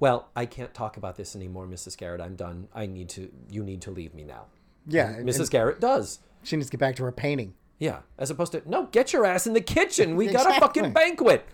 [0.00, 1.96] "Well, I can't talk about this anymore, Mrs.
[1.96, 2.20] Garrett.
[2.20, 2.68] I'm done.
[2.74, 3.30] I need to.
[3.50, 4.46] You need to leave me now."
[4.86, 5.08] yeah.
[5.08, 5.50] And and Mrs.
[5.50, 6.20] Garrett does.
[6.42, 7.54] she needs to get back to her painting.
[7.78, 10.16] Yeah, as opposed to no, get your ass in the kitchen.
[10.16, 11.46] We got a fucking banquet.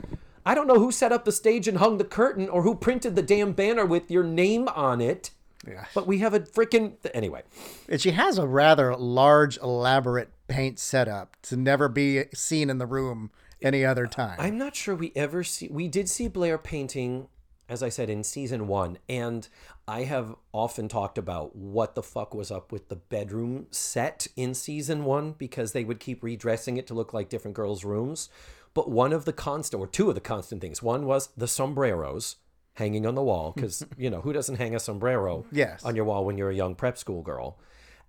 [0.47, 3.17] I don't know who set up the stage and hung the curtain or who printed
[3.17, 5.31] the damn banner with your name on it,
[5.67, 5.85] Yeah.
[5.95, 7.43] but we have a freaking anyway.
[7.89, 12.87] And she has a rather large, elaborate paint setup to never be seen in the
[12.87, 13.31] room
[13.63, 14.37] any other time.
[14.39, 15.69] I'm not sure we ever see.
[15.71, 17.29] We did see Blair painting,
[17.69, 19.49] as I said, in season one, and
[19.89, 24.55] I have often talked about what the fuck was up with the bedroom set in
[24.55, 28.29] season one because they would keep redressing it to look like different girls' rooms.
[28.75, 32.37] But one of the constant, or two of the constant things, one was the sombreros
[32.77, 35.85] hanging on the wall because you know who doesn't hang a sombrero Yes.
[35.85, 37.59] on your wall when you're a young prep school girl,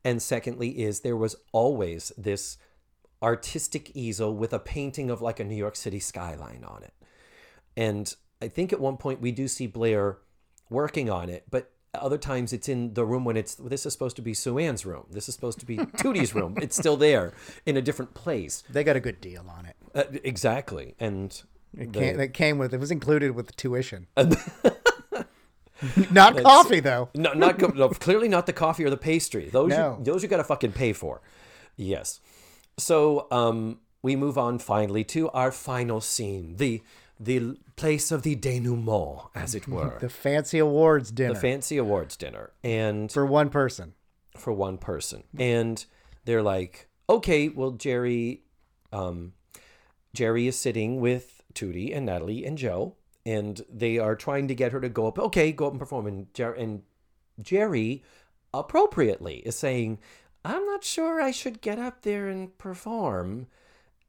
[0.05, 2.57] and secondly is there was always this
[3.23, 6.93] artistic easel with a painting of like a New York City skyline on it.
[7.77, 10.17] And I think at one point we do see Blair
[10.69, 14.15] working on it, but other times it's in the room when it's this is supposed
[14.17, 15.05] to be Sue Ann's room.
[15.11, 16.55] This is supposed to be Tootie's room.
[16.61, 17.33] It's still there
[17.65, 18.63] in a different place.
[18.69, 19.75] they got a good deal on it.
[19.95, 20.95] Uh, exactly.
[20.99, 21.39] And
[21.77, 24.07] It the- came, it came with it was included with the tuition.
[26.11, 27.09] Not coffee though.
[27.13, 29.49] No, not no, clearly not the coffee or the pastry.
[29.49, 29.97] Those No.
[29.99, 31.21] you, those you got to fucking pay for.
[31.75, 32.21] Yes.
[32.77, 36.55] So um, we move on finally to our final scene.
[36.57, 36.81] The
[37.19, 42.17] the place of the denouement, as it were, The fancy awards dinner the fancy awards
[42.17, 43.93] dinner, and for one person.
[44.37, 45.23] for one person.
[45.37, 45.85] And
[46.25, 48.41] they're like, okay, well, Geri,
[48.91, 49.33] um,
[50.13, 52.95] Geri is sitting with Tootie and Natalie and Jo,
[53.25, 55.19] and they are trying to get her to go up.
[55.19, 56.07] Okay, go up and perform.
[56.07, 56.81] And, Jer- and
[57.41, 58.03] Geri,
[58.53, 59.99] appropriately, is saying,
[60.45, 63.47] I'm not sure I should get up there and perform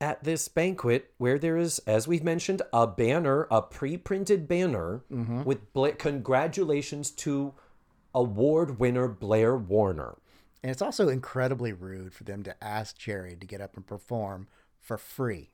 [0.01, 5.45] at this banquet where there is, as we've mentioned, a banner, a pre-printed banner mm-hmm.
[5.45, 7.55] with Bla- congratulations to
[8.15, 10.17] award winner Blair Warner.
[10.63, 14.49] And it's also incredibly rude for them to ask Geri to get up and perform
[14.81, 15.51] for free.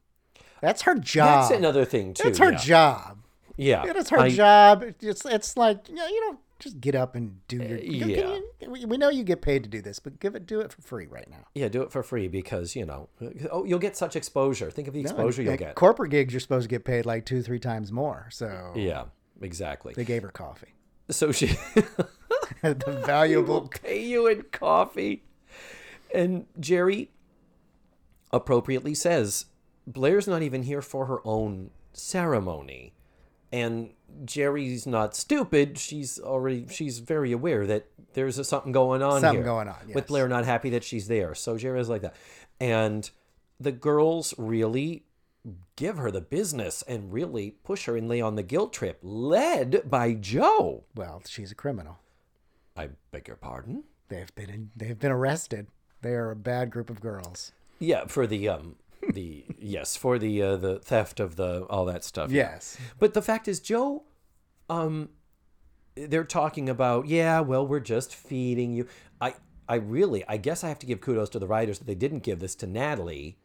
[0.60, 1.48] That's her job.
[1.48, 2.28] That's another thing too.
[2.28, 2.58] It's her yeah.
[2.58, 3.18] job.
[3.56, 4.84] Yeah, It is her I- job.
[5.00, 7.78] It's it's like you know, you don't just get up and do your.
[7.78, 8.38] Uh, you- yeah.
[8.60, 10.72] you- we- we know you get paid to do this, but give it do it
[10.72, 11.44] for free right now.
[11.54, 13.08] Yeah, do it for free because you know,
[13.50, 14.70] oh, you'll get such exposure.
[14.70, 15.74] Think of the exposure you'll get.
[15.74, 18.28] Corporate gigs, you're supposed to get paid like two, three times more.
[18.30, 19.04] So Yeah,
[19.40, 19.94] exactly.
[19.94, 20.74] they gave her coffee.
[21.08, 21.46] So she
[22.62, 23.68] the valuable.
[23.68, 25.24] pay you in coffee,
[26.14, 27.10] and Geri
[28.32, 29.46] appropriately says
[29.86, 32.92] Blair's not even here for her own ceremony,
[33.50, 33.90] and
[34.24, 35.78] Geri's not stupid.
[35.78, 39.76] She's already she's very aware that there's a, something going on Something here going on,
[39.92, 40.06] with.
[40.06, 41.34] Blair not happy that she's there.
[41.34, 42.14] So Geri's like that,
[42.60, 43.10] and
[43.58, 45.04] the girls really
[45.76, 49.82] give her the business and really push her and lay on the guilt trip, led
[49.88, 50.84] by Jo.
[50.94, 51.98] Well, she's a criminal.
[52.76, 53.84] I beg your pardon.
[54.08, 55.68] They've been in, they've been arrested.
[56.02, 57.52] They are a bad group of girls.
[57.78, 58.76] Yeah, for the um
[59.12, 62.30] the yes, for the uh, the theft of the all that stuff.
[62.30, 62.76] Yes.
[62.98, 64.04] But the fact is Jo
[64.68, 65.10] um
[65.96, 68.86] they're talking about, yeah, well, we're just feeding you.
[69.20, 69.34] I
[69.68, 72.20] I really I guess I have to give kudos to the writers that they didn't
[72.20, 73.38] give this to Natalie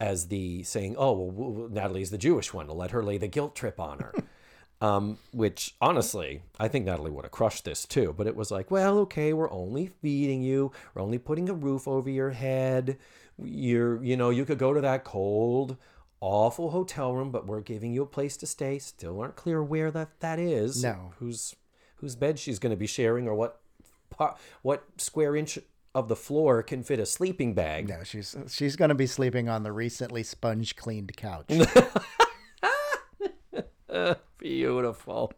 [0.00, 2.66] as the saying, "Oh, well, Natalie's the Jewish one.
[2.66, 4.12] to let her lay the guilt trip on her."
[4.80, 8.14] um, which honestly, I think Natalie would have crushed this too.
[8.16, 10.72] But it was like, well, okay, we're only feeding you.
[10.94, 12.98] We're only putting a roof over your head.
[13.42, 15.76] You're, you know, you could go to that cold,
[16.20, 18.78] awful hotel room, but we're giving you a place to stay.
[18.78, 20.82] Still aren't clear where that that is.
[20.82, 21.12] No.
[21.18, 21.54] Whose
[21.96, 23.60] whose bed she's going to be sharing, or what
[24.62, 25.58] what square inch
[25.94, 27.88] of the floor can fit a sleeping bag.
[27.88, 31.48] No, she's she's going to be sleeping on the recently sponge cleaned couch.
[34.38, 35.32] Beautiful.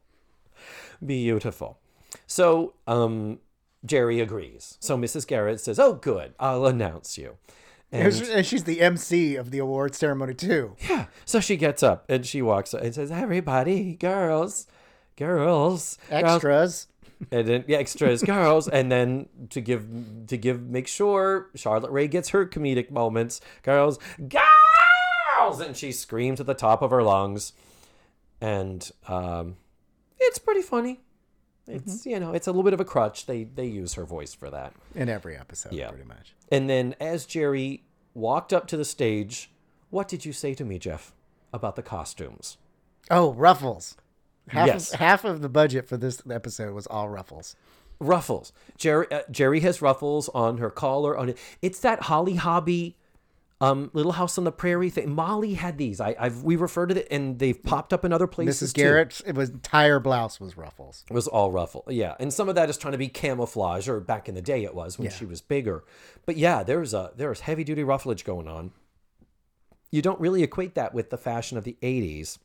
[1.05, 1.79] Beautiful.
[2.27, 3.39] So, um,
[3.85, 4.77] Geri agrees.
[4.81, 5.27] So Mrs.
[5.27, 6.35] Garrett says, Oh, good.
[6.39, 7.39] I'll announce you.
[7.93, 10.77] And and she's the MC of the award ceremony too.
[10.89, 11.07] yeah.
[11.25, 14.67] So she gets up and she walks up and says, Everybody, girls,
[15.17, 16.87] girls, girls." Extras.
[17.33, 19.87] and then yeah, extras, girls, and then to give
[20.29, 26.41] to give make sure Charlotte Rae gets her comedic moments, girls, girls, and she screams
[26.41, 27.53] at the top of her lungs,
[28.41, 29.57] and um,
[30.19, 31.01] it's pretty funny.
[31.71, 33.27] It's you know it's a little bit of a crutch.
[33.27, 34.73] They they use her voice for that.
[34.95, 35.89] in every episode, Yeah.
[35.89, 36.35] pretty much.
[36.51, 37.83] And then as Geri
[38.15, 39.51] walked up to the stage,
[39.91, 41.13] what did you say to me, Jeff,
[41.53, 42.57] about the costumes?
[43.11, 43.97] Oh, ruffles.
[44.49, 44.93] Half Yes.
[44.95, 47.55] of, half of the budget for this episode was all ruffles.
[48.01, 48.53] ruffles.
[48.79, 51.17] Geri uh, Geri has ruffles on her collar.
[51.17, 52.97] On it, it's that Holly Hobbie,
[53.63, 55.15] um, Little House on the Prairie thing.
[55.15, 56.01] Molly had these.
[56.01, 58.73] I, I've we referred to it, and they've popped up in other places.
[58.73, 58.75] Mrs.
[58.75, 61.05] Garrett's it was entire blouse was ruffles.
[61.11, 61.85] It was all ruffle.
[61.89, 64.65] Yeah, and some of that is trying to be camouflage, or back in the day
[64.65, 65.13] it was when Yeah.
[65.13, 65.85] she was bigger.
[66.25, 68.73] But yeah, there's a there's heavy duty rufflage going on.
[69.91, 72.39] You don't really equate that with the fashion of the '80s.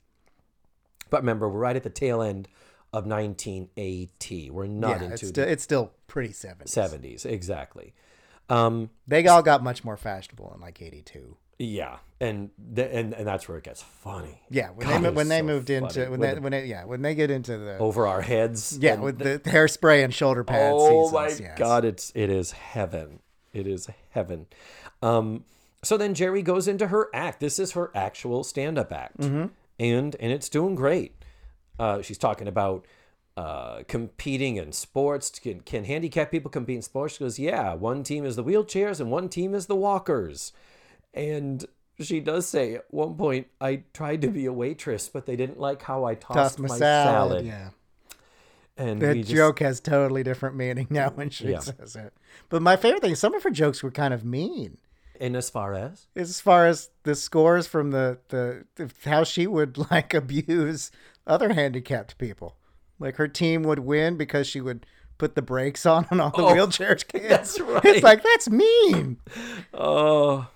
[1.10, 2.48] But remember, we're right at the tail end
[2.92, 4.50] of 1980.
[4.50, 6.64] We're not yeah, it's into still, it's still pretty 70s.
[6.68, 7.94] 70s, exactly.
[8.50, 11.38] Um, They all got much more fashionable in like 82.
[11.58, 14.42] Yeah, and th- and and that's where it gets funny.
[14.50, 16.10] Yeah, when God, they it mo- was when they so moved into funny.
[16.10, 18.78] when With they the- when they yeah when they get into the over our heads.
[18.82, 21.58] yeah with the- the hairspray and shoulder pad oh my yes.
[21.58, 23.20] god, it's it is heaven.
[23.54, 24.48] It is heaven.
[25.02, 25.46] Um,
[25.82, 27.40] so then Geri goes into her act.
[27.40, 29.46] This is her actual stand-up act, Mm-hmm.
[29.80, 31.16] and and it's doing great.
[31.80, 32.86] Uh, she's talking about
[33.38, 35.30] uh, competing in sports.
[35.40, 37.16] Can, can handicapped people compete in sports?
[37.16, 37.74] She goes, yeah.
[37.74, 40.54] One team is the wheelchairs, and one team is the walkers.
[41.14, 41.66] And
[42.00, 45.60] she does say at one point, I tried to be a waitress, but they didn't
[45.60, 47.46] like how I tossed, Tossed my, my, salad, salad.
[47.46, 47.70] yeah.
[48.78, 51.60] And That we just- joke has totally different meaning now when she Yeah.
[51.60, 52.14] says it.
[52.50, 54.78] But my favorite thing, some of her jokes were kind of mean.
[55.22, 59.48] And as far as As far as the scores from the, the, the how she
[59.48, 60.92] would like abuse
[61.26, 62.58] other handicapped people.
[63.00, 64.86] Like her team would win because she would
[65.18, 67.28] put the brakes on on all the Oh, wheelchair kids.
[67.30, 67.86] that's right.
[67.86, 69.18] It's like that's mean.
[69.74, 70.48] oh,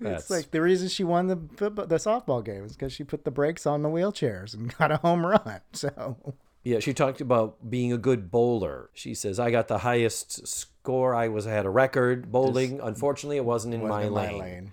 [0.00, 3.04] That's It's like the reason she won the football, the softball game is because she
[3.04, 5.60] put the brakes on the wheelchairs and got a home run.
[5.72, 6.16] So
[6.64, 8.90] Yeah, she talked about being a good bowler.
[8.92, 11.14] She says, "I got the highest score.
[11.14, 12.80] I was had a record bowling.
[12.82, 14.38] Unfortunately, it wasn't in, my, wasn't in lane.
[14.38, 14.70] my lane.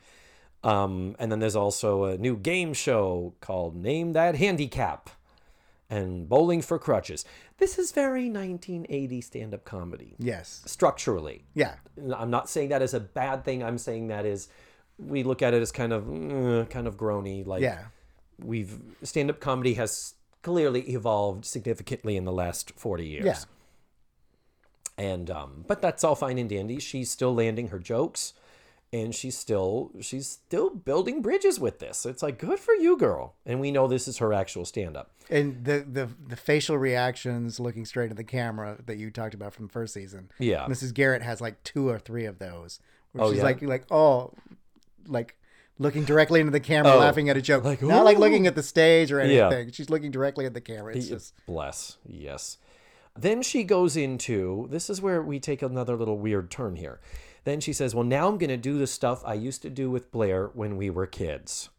[0.65, 5.09] Um, and then there's also a new game show called Name That Handicap
[5.93, 7.23] and Bowling for Crutches.
[7.57, 10.61] This is very 1980 stand-up comedy Yes.
[10.65, 11.45] structurally.
[11.53, 11.75] Yeah.
[12.15, 13.61] I'm not saying that is a bad thing.
[13.63, 14.47] I'm saying that is
[14.97, 17.85] we look at it as kind of mm, kind of groany like Yeah.
[18.39, 23.25] we've stand-up comedy has clearly evolved significantly in the last 40 years.
[23.25, 23.39] Yeah.
[24.97, 26.79] And um but that's all fine and dandy.
[26.79, 28.33] She's still landing her jokes
[28.93, 32.05] and she's still she's still building bridges with this.
[32.05, 33.33] It's like good for you, girl.
[33.45, 35.11] And we know this is her actual stand-up.
[35.29, 39.53] And the, the the facial reactions looking straight at the camera that you talked about
[39.53, 40.29] from the first season.
[40.39, 40.65] Yeah.
[40.67, 40.93] Mrs.
[40.93, 42.79] Garrett has like two or three of those.
[43.11, 43.43] Where Oh, she's yeah?
[43.43, 44.31] like like oh
[45.07, 45.35] like
[45.79, 47.63] looking directly into the camera Oh, laughing at a joke.
[47.63, 49.67] like, Not like looking at the stage or anything.
[49.67, 49.73] Yeah.
[49.73, 50.95] She's looking directly at the camera.
[50.95, 51.97] It's just Bless.
[52.05, 52.57] Yes.
[53.17, 56.99] Then she goes into this is where we take another little weird turn here.
[57.43, 59.89] Then she says, Well, now I'm going to do the stuff I used to do
[59.89, 61.69] with Blair when we were kids.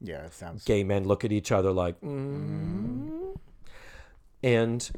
[0.00, 3.36] yeah, it sounds Gay men look at each other like, mm.
[4.42, 4.90] and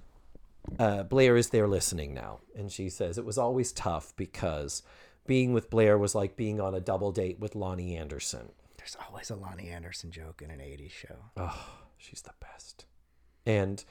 [0.78, 2.40] uh, Blair is there listening now.
[2.56, 4.82] And she says, It was always tough because
[5.26, 8.50] being with Blair was like being on a double date with Loni Anderson.
[8.76, 11.16] there's always a Loni Anderson joke in an 80s show.
[11.36, 12.86] Oh, she's the best.
[13.46, 13.84] And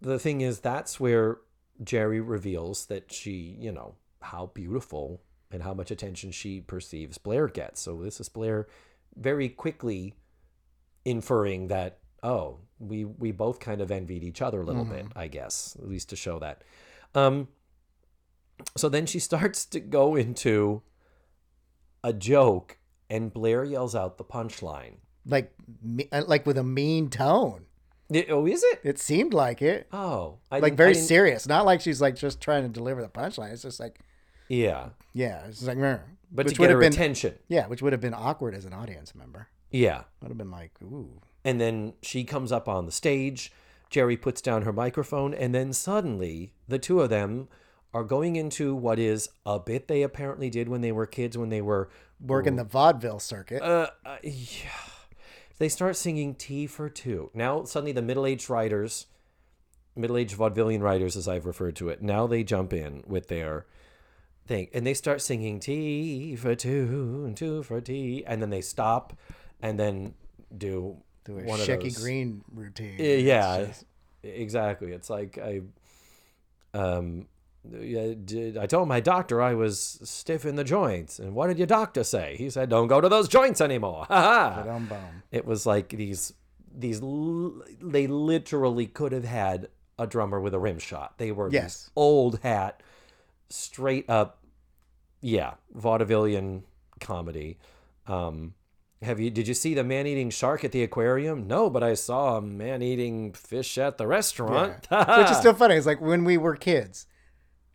[0.00, 1.38] the thing is, that's where
[1.82, 3.94] Geri reveals that she, you know,
[4.24, 7.80] how beautiful and how much attention she perceives Blair gets.
[7.80, 8.66] So this is Blair
[9.16, 10.14] very quickly
[11.04, 15.28] inferring that, oh, we we both kind of envied each other a little bit, I
[15.28, 16.62] guess, at least to show that.
[17.14, 17.48] Um,
[18.76, 20.82] so then she starts to go into
[22.02, 24.96] a joke, and Blair yells out the punchline.
[25.26, 25.52] Like
[25.82, 27.66] me- uh, like with a mean tone.
[28.10, 28.80] Yeah, Oh, is it?
[28.84, 29.86] It seemed like it.
[29.92, 31.46] Oh, I like very serious.
[31.48, 33.52] Not like she's like just trying to deliver the punchline.
[33.52, 34.00] It's just like
[34.48, 35.98] Yeah, yeah, it's like "Meh."
[36.30, 37.34] but which to get her been attention.
[37.48, 39.48] yeah, which would have been awkward as an audience member.
[39.70, 41.20] Yeah, Would have been like ooh.
[41.44, 43.52] and then she comes up on the stage.
[43.90, 47.48] Geri puts down her microphone, and then suddenly the two of them
[47.92, 51.48] are going into what is a bit they apparently did when they were kids, when
[51.48, 51.88] they were
[52.20, 53.62] Working the vaudeville circuit.
[53.62, 54.70] uh, uh yeah.
[55.58, 57.30] They start singing Tea for Two.
[57.34, 59.06] Now suddenly the middle-aged writers,
[59.94, 63.66] middle-aged vaudevillian writers, as I've referred to it, now they jump in with their
[64.46, 68.60] thing and they start singing Tea for Two and Two for Tea, and then they
[68.60, 69.12] stop,
[69.62, 70.14] and then
[70.56, 71.98] do Do a one of Shecky those.
[71.98, 72.96] Green routine.
[72.98, 73.84] Yeah, It's just-
[74.22, 74.92] exactly.
[74.92, 75.62] It's like I,
[76.72, 77.26] um,
[77.80, 81.56] yeah, did, I told my doctor I was stiff in the joints, and what did
[81.58, 82.34] your doctor say?
[82.36, 84.98] He said, "Don't go to those joints anymore." Ha ha.
[85.30, 86.34] It was like these
[86.76, 89.68] these l- they literally could have had
[89.98, 91.16] a drummer with a rim shot.
[91.18, 91.88] They were Yes.
[91.96, 92.82] old hat,
[93.54, 94.44] straight up,
[95.20, 96.62] yeah, vaudevillian
[97.00, 97.58] comedy.
[98.06, 98.54] Um,
[99.02, 101.46] have you did you see the man eating shark at the aquarium?
[101.46, 104.86] No, but I saw a man eating fish at the restaurant.
[104.90, 105.74] Which is still funny.
[105.76, 107.06] It's like when we were kids.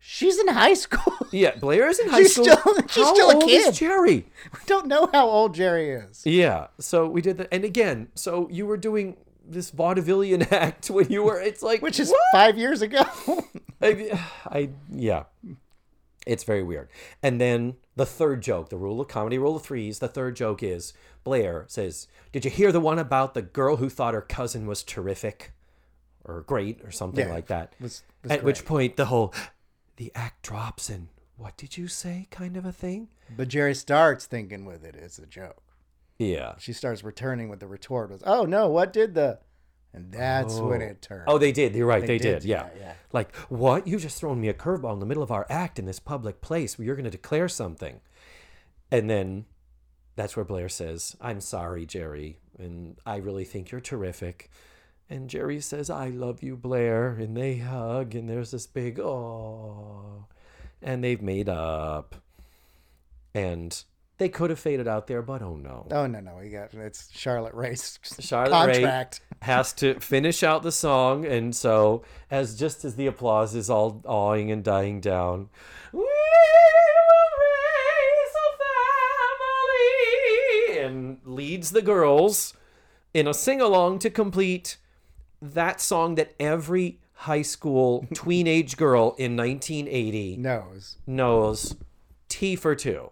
[0.02, 1.12] She's in high school.
[1.30, 2.46] yeah, Blair is in high She's school.
[2.46, 3.68] still- she's How still a old kid.
[3.68, 4.26] is Geri?
[4.52, 6.24] we don't know how old Geri is.
[6.24, 6.68] Yeah.
[6.78, 11.22] So we did that, and again, so you were doing this vaudevillian act when you
[11.22, 11.38] were.
[11.40, 12.20] It's like Which is what?
[12.32, 13.02] five years ago.
[13.82, 15.24] I, I yeah,
[16.30, 16.88] it's very weird.
[17.22, 19.98] And then the third joke, the rule of comedy, rule of threes.
[19.98, 20.92] The third joke is
[21.24, 24.82] Blair says, "Did you hear the one about the girl who thought her cousin was
[24.82, 25.52] terrific,
[26.24, 29.34] or great, or something Yeah, like that?" was- was At which point the whole
[29.96, 33.08] the act drops and what did you say, kind of a thing.
[33.36, 35.62] but Geri starts thinking with it as a joke.
[36.18, 36.54] Yeah.
[36.58, 39.40] She starts returning with the retort was, "Oh no, what did the?"
[39.92, 40.86] And that's when oh.
[40.86, 41.24] it turned.
[41.26, 41.74] Oh, they did.
[41.74, 42.00] You're right.
[42.00, 42.40] They, They did.
[42.40, 42.68] did, Yeah.
[42.74, 42.92] yeah, yeah.
[43.12, 43.86] Like, what?
[43.86, 46.40] You just thrown me a curveball in the middle of our act in this public
[46.40, 48.00] place where you're going to declare something.
[48.92, 49.46] And then
[50.14, 52.38] that's where Blair says, I'm sorry, Geri.
[52.58, 54.50] And I really think you're terrific.
[55.08, 57.08] And Geri says, I love you, Blair.
[57.08, 58.14] And they hug.
[58.14, 60.26] And there's this big, oh.
[60.80, 62.14] And they've made up.
[63.34, 63.82] And
[64.20, 65.86] they could have faded out there, but oh no.
[65.90, 69.22] Oh no, no, we got it's Charlotte Rae's Charlotte contract.
[69.42, 74.02] Has to finish out the song, and so as just as the applause is all
[74.04, 75.48] awing and dying down,
[75.92, 76.06] we will
[77.40, 78.50] raise a
[80.76, 82.52] family, and leads the girls
[83.14, 84.76] in a sing along to complete
[85.40, 90.98] that song that every high school tweenage girl in 1980 knows.
[91.06, 91.76] knows
[92.28, 93.10] Tea for two.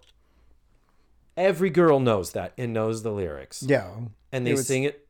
[1.38, 3.62] Every girl knows that and knows the lyrics.
[3.66, 3.88] Yeah.
[4.30, 5.06] and they was- sing it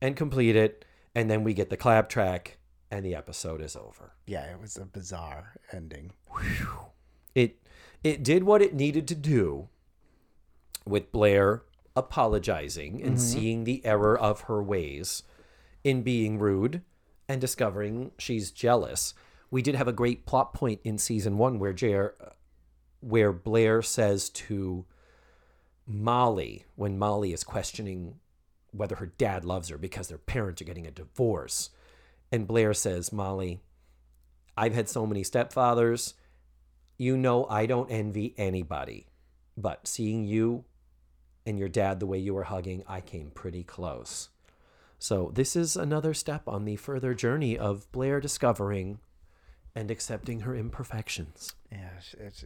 [0.00, 0.84] and complete it,
[1.14, 2.58] and then we get the clap track,
[2.90, 4.12] and the episode is over.
[4.26, 6.12] Yeah, it was a bizarre ending.
[7.34, 7.58] It
[8.02, 9.68] it did what it needed to do
[10.86, 11.62] with Blair
[11.94, 13.18] apologizing and mm-hmm.
[13.18, 15.22] seeing the error of her ways
[15.84, 16.82] in being rude
[17.28, 19.14] and discovering she's jealous.
[19.50, 22.14] We did have a great plot point in season 1 where Jer,
[23.00, 24.84] where Blair says to
[25.86, 28.16] Molly when Molly is questioning
[28.72, 31.70] whether her dad loves her because their parents are getting a divorce.
[32.32, 33.60] And Blair says, Molly,
[34.56, 36.14] I've had so many stepfathers.
[36.96, 39.06] You know, I don't envy anybody.
[39.56, 40.64] But seeing you
[41.46, 44.28] and your dad the way you were hugging, I came pretty close.
[44.98, 48.98] So, this is another step on the further journey of Blair discovering
[49.74, 51.54] and accepting her imperfections.
[51.72, 52.44] Yeah, it's,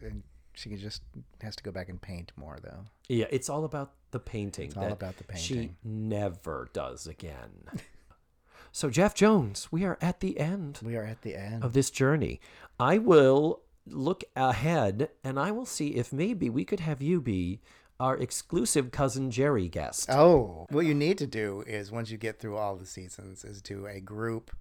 [0.55, 1.01] she could just
[1.41, 2.85] has to go back and paint more though.
[3.07, 4.67] Yeah, it's all about the painting.
[4.67, 5.45] It's all about the painting.
[5.45, 7.65] She never does again.
[8.71, 11.63] so, Jeff Jones, we are at the end We are at the end.
[11.63, 12.39] of this journey.
[12.79, 17.61] I will look ahead and I will see if maybe we could have you be
[17.99, 20.09] our exclusive cousin Geri guest.
[20.09, 23.61] Oh, what you need to do is once you get through all the seasons, is
[23.61, 24.51] do a group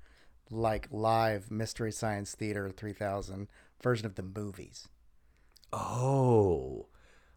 [0.51, 3.49] like live Mystery Science Theater 3000
[3.83, 4.89] version of the movies.
[5.75, 6.87] Oh.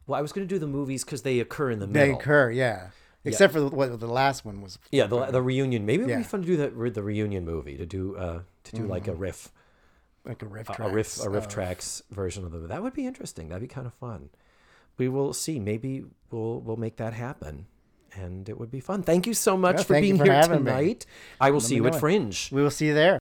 [0.06, 2.00] Well, I was going to do the movies because they occur in the movie.
[2.00, 2.90] They occur, yeah.
[3.26, 4.80] Except for the, what the last one was.
[4.90, 5.86] Yeah, the, the reunion.
[5.86, 6.18] Maybe it would Yeah.
[6.20, 9.12] be fun to do that the reunion movie to do uh to do like a
[9.12, 9.20] Mm-hmm.
[9.22, 9.52] riff
[10.24, 12.94] like a riff, a- a RiffTrax a riff of- tracks version of the that would
[12.94, 13.50] be interesting.
[13.50, 14.30] That'd be kind of fun.
[14.98, 15.60] We will see.
[15.60, 17.66] Maybe we'll we'll make that happen.
[18.16, 19.04] And it would be fun.
[19.04, 20.72] Thank you so much Yeah, for being for here having me.
[20.72, 21.06] tonight.
[21.42, 21.96] I will Let see you at.
[22.00, 22.50] Fringe.
[22.54, 23.20] We will see you there.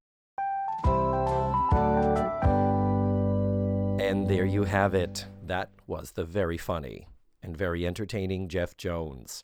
[4.06, 5.26] And there you have it.
[5.44, 7.08] That was the very funny
[7.42, 9.42] and very entertaining Jeff Jones.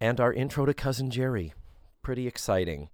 [0.00, 1.54] And our intro to Cousin Geri.
[2.02, 2.88] Pretty exciting.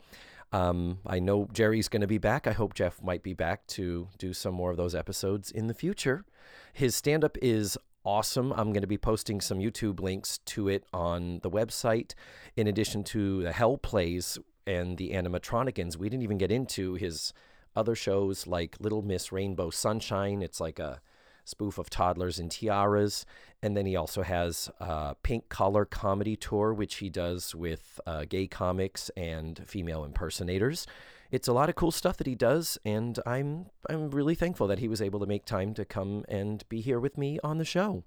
[0.52, 2.46] Um, I know Geri's going to be back.
[2.46, 5.74] I hope Jeff might be back to do some more of those episodes in the
[5.74, 6.26] future.
[6.74, 8.52] His stand up is awesome.
[8.52, 12.12] I'm going to be posting some YouTube links to it on the website,
[12.56, 15.96] in addition to the Hell Plays and the animatronicans.
[15.96, 17.32] We didn't even get into his
[17.76, 20.42] other shows like Little Miss Rainbow Sunshine.
[20.42, 21.00] It's like a
[21.44, 23.26] spoof of toddlers and tiaras.
[23.62, 28.24] And then he also has a Pink Collar comedy tour, which he does with uh,
[28.28, 30.86] gay comics and female impersonators.
[31.30, 34.78] It's a lot of cool stuff that he does, and I'm I'm really thankful that
[34.78, 37.64] he was able to make time to come and be here with me on the
[37.64, 38.04] show.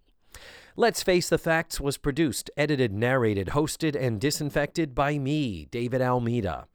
[0.76, 6.68] Let's Face the Facts was produced, edited, narrated, hosted, and disinfected by me, David Almeida.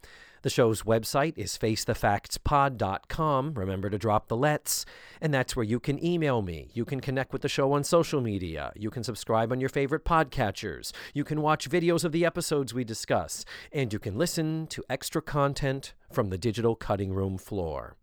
[0.42, 3.54] The show's website is facethefactspod.com.
[3.54, 4.84] Remember to drop the lets,
[5.20, 6.68] and that's where you can email me.
[6.74, 8.72] You can connect with the show on social media.
[8.74, 10.92] You can subscribe on your favorite podcatchers.
[11.14, 15.22] You can watch videos of the episodes we discuss, and you can listen to extra
[15.22, 17.96] content from the digital cutting room floor.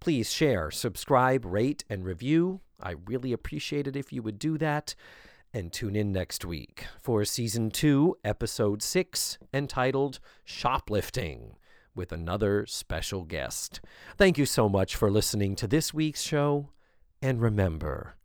[0.00, 2.60] Please share, subscribe, rate, and review.
[2.82, 4.96] I really appreciate it if you would do that.
[5.52, 11.54] And tune in next week for season two, episode six, entitled Shoplifting,
[11.94, 13.80] with another special guest.
[14.16, 16.70] Thank you so much for listening to this week's show.
[17.22, 18.16] And remember,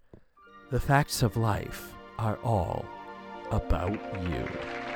[0.71, 2.85] the facts of life are all
[3.51, 3.99] about
[4.29, 4.88] you.